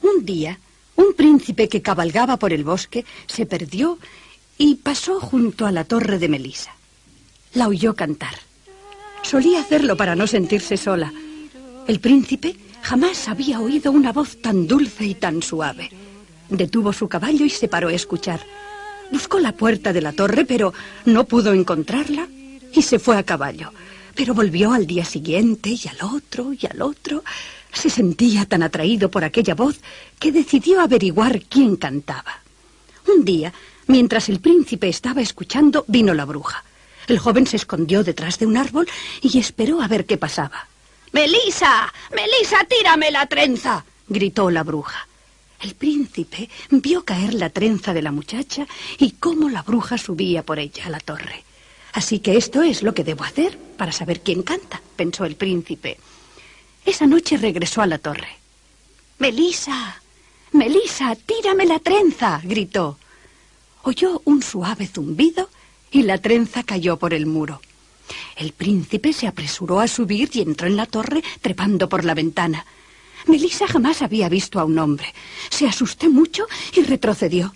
[0.00, 0.58] Un día,
[0.96, 3.98] un príncipe que cabalgaba por el bosque se perdió
[4.56, 6.74] y pasó junto a la torre de Melisa.
[7.52, 8.34] La oyó cantar.
[9.24, 11.10] Solía hacerlo para no sentirse sola.
[11.88, 15.90] El príncipe jamás había oído una voz tan dulce y tan suave.
[16.50, 18.40] Detuvo su caballo y se paró a escuchar.
[19.10, 20.74] Buscó la puerta de la torre, pero
[21.06, 22.28] no pudo encontrarla
[22.72, 23.72] y se fue a caballo.
[24.14, 27.24] Pero volvió al día siguiente y al otro y al otro.
[27.72, 29.80] Se sentía tan atraído por aquella voz
[30.20, 32.40] que decidió averiguar quién cantaba.
[33.08, 33.54] Un día,
[33.86, 36.62] mientras el príncipe estaba escuchando, vino la bruja.
[37.06, 38.88] El joven se escondió detrás de un árbol
[39.20, 40.68] y esperó a ver qué pasaba.
[41.12, 41.92] ¡Melisa!
[42.10, 43.84] ¡Melisa, tírame la trenza!
[44.08, 45.06] gritó la bruja.
[45.60, 48.66] El príncipe vio caer la trenza de la muchacha
[48.98, 51.44] y cómo la bruja subía por ella a la torre.
[51.92, 55.98] Así que esto es lo que debo hacer para saber quién canta, pensó el príncipe.
[56.84, 58.36] Esa noche regresó a la torre.
[59.18, 60.02] Melisa,
[60.52, 62.98] Melisa, tírame la trenza, gritó.
[63.84, 65.48] Oyó un suave zumbido
[65.94, 67.62] y la trenza cayó por el muro.
[68.36, 72.66] El príncipe se apresuró a subir y entró en la torre trepando por la ventana.
[73.28, 75.14] Melisa jamás había visto a un hombre.
[75.50, 77.54] Se asustó mucho y retrocedió.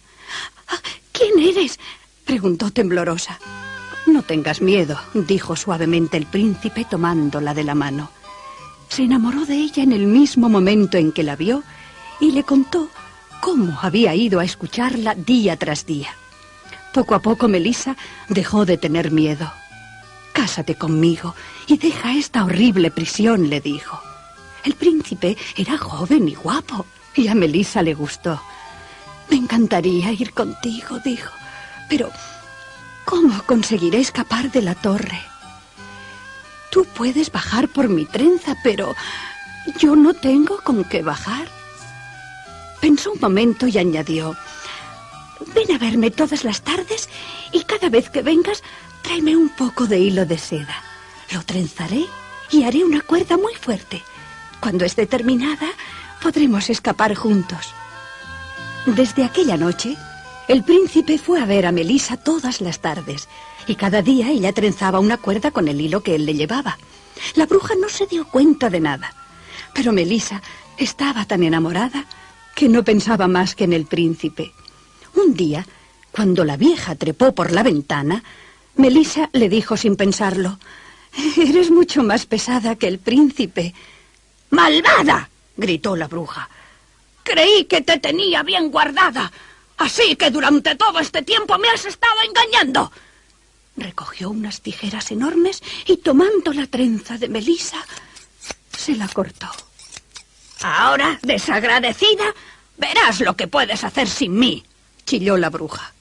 [0.68, 0.78] "Ah,
[1.10, 1.80] ¿Quién eres?
[2.24, 3.40] preguntó temblorosa.
[4.06, 8.08] No tengas miedo, dijo suavemente el príncipe tomándola de la mano.
[8.88, 11.64] Se enamoró de ella en el mismo momento en que la vio
[12.20, 12.88] y le contó
[13.40, 16.14] cómo había ido a escucharla día tras día.
[16.98, 17.96] Poco a poco Melisa
[18.28, 19.52] dejó de tener miedo.
[20.32, 21.32] Cásate conmigo
[21.68, 24.00] y deja esta horrible prisión, le dijo.
[24.64, 28.42] El príncipe era joven y guapo y a Melisa le gustó.
[29.30, 31.30] Me encantaría ir contigo, dijo,
[31.88, 32.10] pero
[33.04, 35.22] ¿cómo conseguiré escapar de la torre?
[36.72, 38.96] Tú puedes bajar por mi trenza, pero
[39.78, 41.46] yo no tengo con qué bajar.
[42.80, 44.36] Pensó un momento y añadió,
[45.54, 47.08] ven a verme todas las tardes
[47.52, 48.62] y cada vez que vengas
[49.02, 50.82] tráeme un poco de hilo de seda.
[51.32, 52.06] Lo trenzaré
[52.50, 54.02] y haré una cuerda muy fuerte.
[54.60, 55.68] Cuando esté terminada,
[56.22, 57.74] podremos escapar juntos.
[58.86, 59.96] Desde aquella noche,
[60.48, 63.28] el príncipe fue a ver a Melisa todas las tardes
[63.66, 66.78] y cada día ella trenzaba una cuerda con el hilo que él le llevaba.
[67.34, 69.12] La bruja no se dio cuenta de nada,
[69.74, 70.40] pero Melisa
[70.78, 72.06] estaba tan enamorada
[72.54, 74.52] que no pensaba más que en el príncipe.
[75.18, 75.66] Un día,
[76.12, 78.22] cuando la vieja trepó por la ventana,
[78.76, 80.60] Melisa le dijo sin pensarlo,
[81.36, 83.74] Eres mucho más pesada que el príncipe.
[84.50, 85.28] ¡Malvada!
[85.56, 86.48] gritó la bruja.
[87.24, 89.32] Creí que te tenía bien guardada.
[89.78, 92.92] Así que durante todo este tiempo me has estado engañando.
[93.76, 97.84] Recogió unas tijeras enormes y tomando la trenza de Melisa,
[98.76, 99.48] se la cortó.
[100.62, 102.32] Ahora, desagradecida,
[102.76, 104.64] verás lo que puedes hacer sin mí,
[105.08, 105.94] chilló la bruja.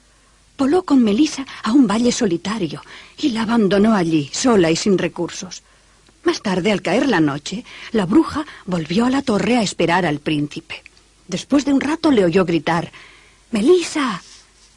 [0.57, 2.81] Voló con Melisa a un valle solitario
[3.17, 5.63] y la abandonó allí, sola y sin recursos.
[6.25, 10.19] Más tarde, al caer la noche, la bruja volvió a la torre a esperar al
[10.19, 10.83] príncipe.
[11.25, 12.91] Después de un rato le oyó gritar
[13.51, 14.21] Melisa,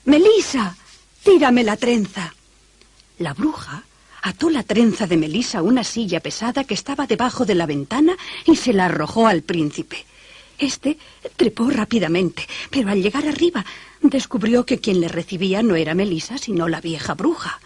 [0.04, 0.76] Melisa,
[1.24, 2.32] tírame la trenza.
[3.18, 3.82] La bruja
[4.22, 8.16] ató la trenza de Melisa a una silla pesada que estaba debajo de la ventana
[8.46, 10.06] y se la arrojó al príncipe.
[10.56, 10.98] Este
[11.36, 13.64] trepó rápidamente, pero al llegar arriba
[14.02, 17.60] descubrió que quien le recibía no era Melisa, sino la vieja bruja.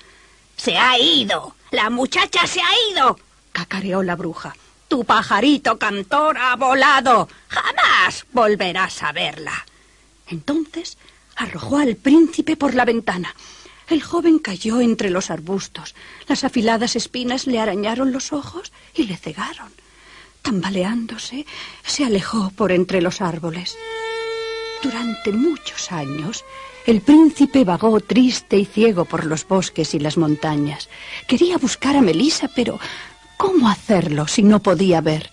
[0.56, 1.54] Se ha ido.
[1.70, 3.18] La muchacha se ha ido.
[3.52, 4.54] cacareó la bruja.
[4.88, 7.28] Tu pajarito cantor ha volado.
[7.48, 9.66] Jamás volverás a verla.
[10.28, 10.98] Entonces
[11.36, 13.34] arrojó al príncipe por la ventana.
[13.88, 15.94] El joven cayó entre los arbustos.
[16.26, 19.72] Las afiladas espinas le arañaron los ojos y le cegaron.
[20.42, 21.46] Tambaleándose,
[21.84, 23.76] se alejó por entre los árboles.
[24.84, 26.44] Durante muchos años,
[26.84, 30.90] el príncipe vagó triste y ciego por los bosques y las montañas.
[31.26, 32.78] Quería buscar a Melisa, pero
[33.38, 35.30] ¿cómo hacerlo si no podía ver?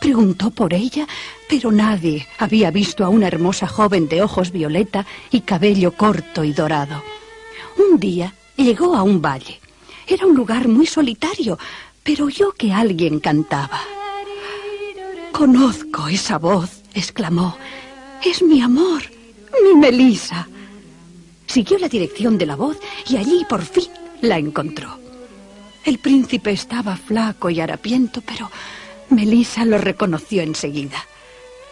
[0.00, 1.08] Preguntó por ella,
[1.48, 6.52] pero nadie había visto a una hermosa joven de ojos violeta y cabello corto y
[6.52, 7.02] dorado.
[7.76, 9.58] Un día llegó a un valle.
[10.06, 11.58] Era un lugar muy solitario,
[12.04, 13.80] pero oyó que alguien cantaba.
[15.32, 17.56] Conozco esa voz, exclamó.
[18.24, 19.02] Es mi amor,
[19.64, 20.46] mi Melisa.
[21.46, 23.88] Siguió la dirección de la voz y allí por fin
[24.20, 24.96] la encontró.
[25.84, 28.48] El príncipe estaba flaco y harapiento, pero
[29.10, 31.04] Melisa lo reconoció enseguida.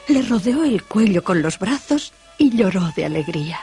[0.09, 3.61] Le rodeó el cuello con los brazos y lloró de alegría.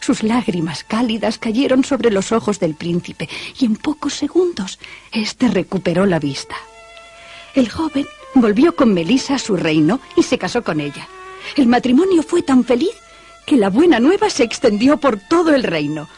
[0.00, 4.78] Sus lágrimas cálidas cayeron sobre los ojos del príncipe y en pocos segundos
[5.10, 6.54] éste recuperó la vista.
[7.54, 11.08] El joven volvió con Melisa a su reino y se casó con ella.
[11.56, 12.94] El matrimonio fue tan feliz
[13.46, 16.08] que la buena nueva se extendió por todo el reino.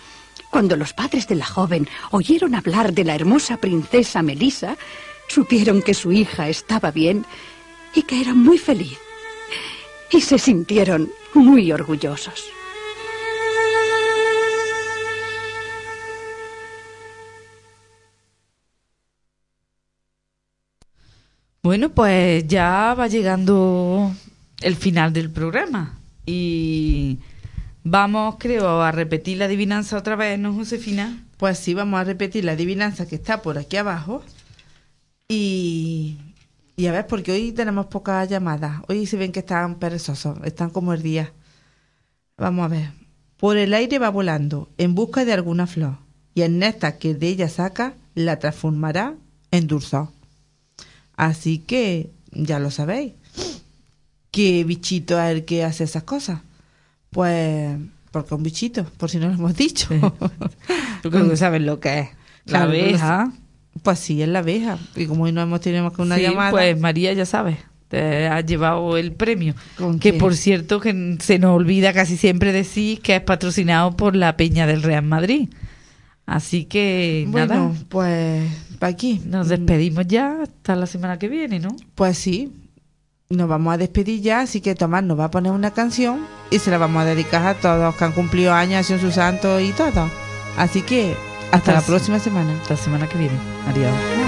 [0.50, 4.76] Cuando los padres de la joven oyeron hablar de la hermosa princesa Melisa,
[5.28, 7.24] supieron que su hija estaba bien
[7.94, 8.98] y que era muy feliz.
[10.10, 12.44] Y se sintieron muy orgullosos.
[21.64, 24.12] Bueno, pues ya va llegando
[24.64, 25.98] el final del programa.
[26.26, 27.18] Y
[27.84, 31.22] vamos, creo, a repetir la adivinanza otra vez, ¿no, Josefina?
[31.36, 34.22] Pues sí, vamos a repetir la adivinanza que está por aquí abajo.
[35.28, 36.16] Y,
[36.76, 38.80] y a ver, porque hoy tenemos pocas llamadas.
[38.88, 41.32] Hoy se ven que están perezosos, están como el día.
[42.38, 42.90] Vamos a ver.
[43.36, 45.98] Por el aire va volando en busca de alguna flor.
[46.34, 49.14] Y el néctar que de ella saca la transformará
[49.50, 50.08] en dulzor.
[51.16, 53.12] Así que ya lo sabéis.
[54.34, 56.40] ¿Qué bichito es el que hace esas cosas?
[57.10, 57.76] Pues
[58.10, 59.88] porque un bichito, por si no lo hemos dicho.
[61.02, 62.08] Tú creo que sabes lo que es.
[62.46, 63.32] La abeja.
[63.82, 64.78] Pues sí, es la abeja.
[64.96, 66.50] Y como hoy no hemos tenido más que una Sí, llamada.
[66.50, 67.58] Pues María, ya sabes,
[67.88, 69.54] te has llevado el premio.
[69.78, 70.18] ¿Con Que qué?
[70.18, 74.66] por cierto, que se nos olvida casi siempre decir que es patrocinado por la Peña
[74.66, 75.48] del Real Madrid.
[76.26, 79.20] Así que Bueno, nada, pues para aquí.
[79.26, 81.76] nos despedimos ya hasta la semana que viene, ¿no?
[81.94, 82.50] Pues sí,
[83.34, 86.58] nos vamos a despedir ya, así que Tomás nos va a poner una canción y
[86.58, 89.60] se la vamos a dedicar a todos los que han cumplido años, son sus santos
[89.62, 90.08] y todo.
[90.56, 91.14] Así que
[91.46, 92.52] hasta, Hasta la la- próxima semana.
[92.62, 93.36] Hasta la semana que viene.
[93.68, 94.23] Adiós.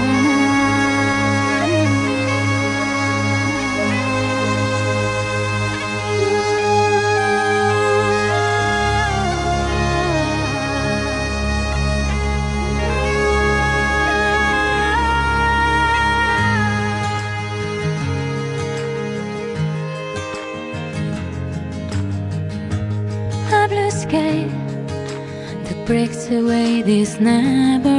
[27.19, 27.96] never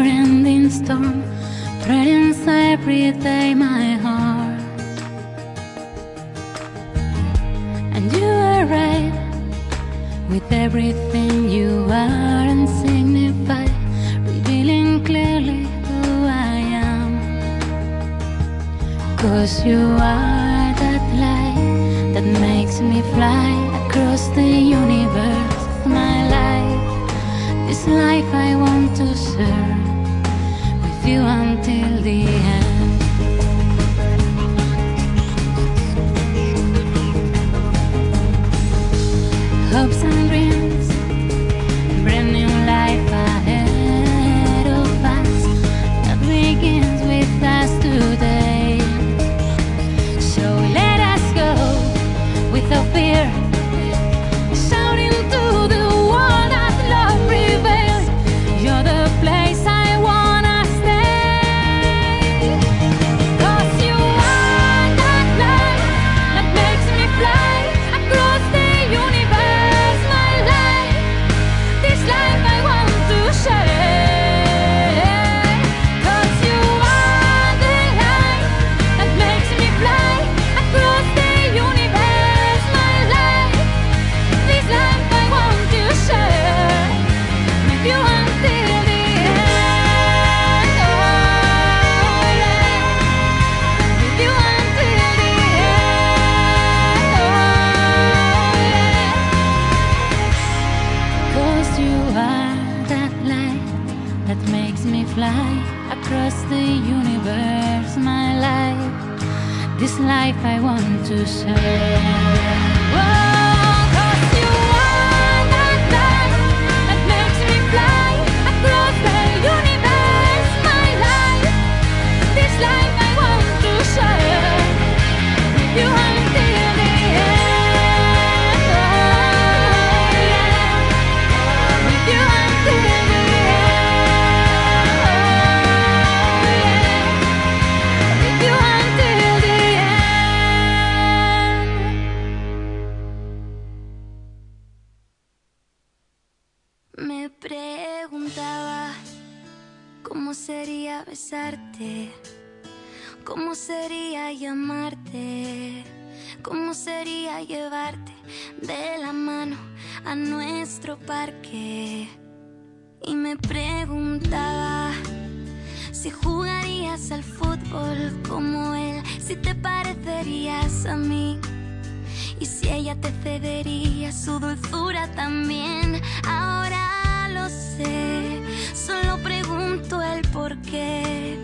[180.48, 181.38] pregunto el por qué.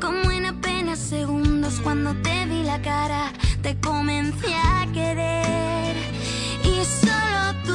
[0.00, 3.32] Como en apenas segundos cuando te vi la cara,
[3.62, 5.96] te comencé a querer.
[6.64, 7.67] Y solo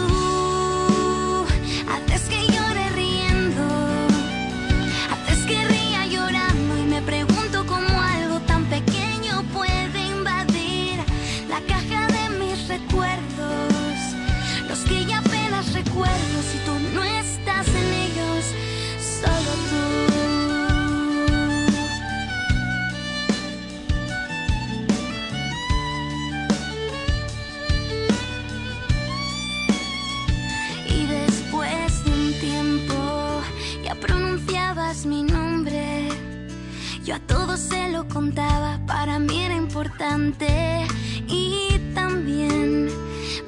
[37.04, 40.88] Yo a todos se lo contaba, para mí era importante.
[41.28, 42.90] Y también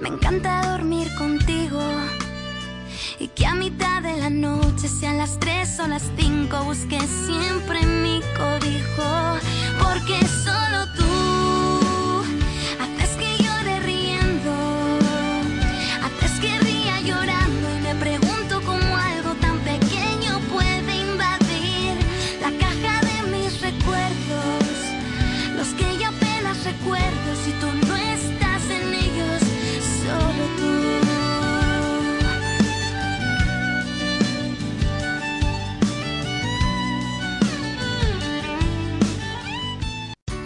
[0.01, 1.81] me encanta dormir contigo.
[3.17, 7.85] Y que a mitad de la noche, sean las 3 o las 5, busque siempre
[7.85, 9.39] mi cobijo.
[9.81, 11.04] Porque solo tú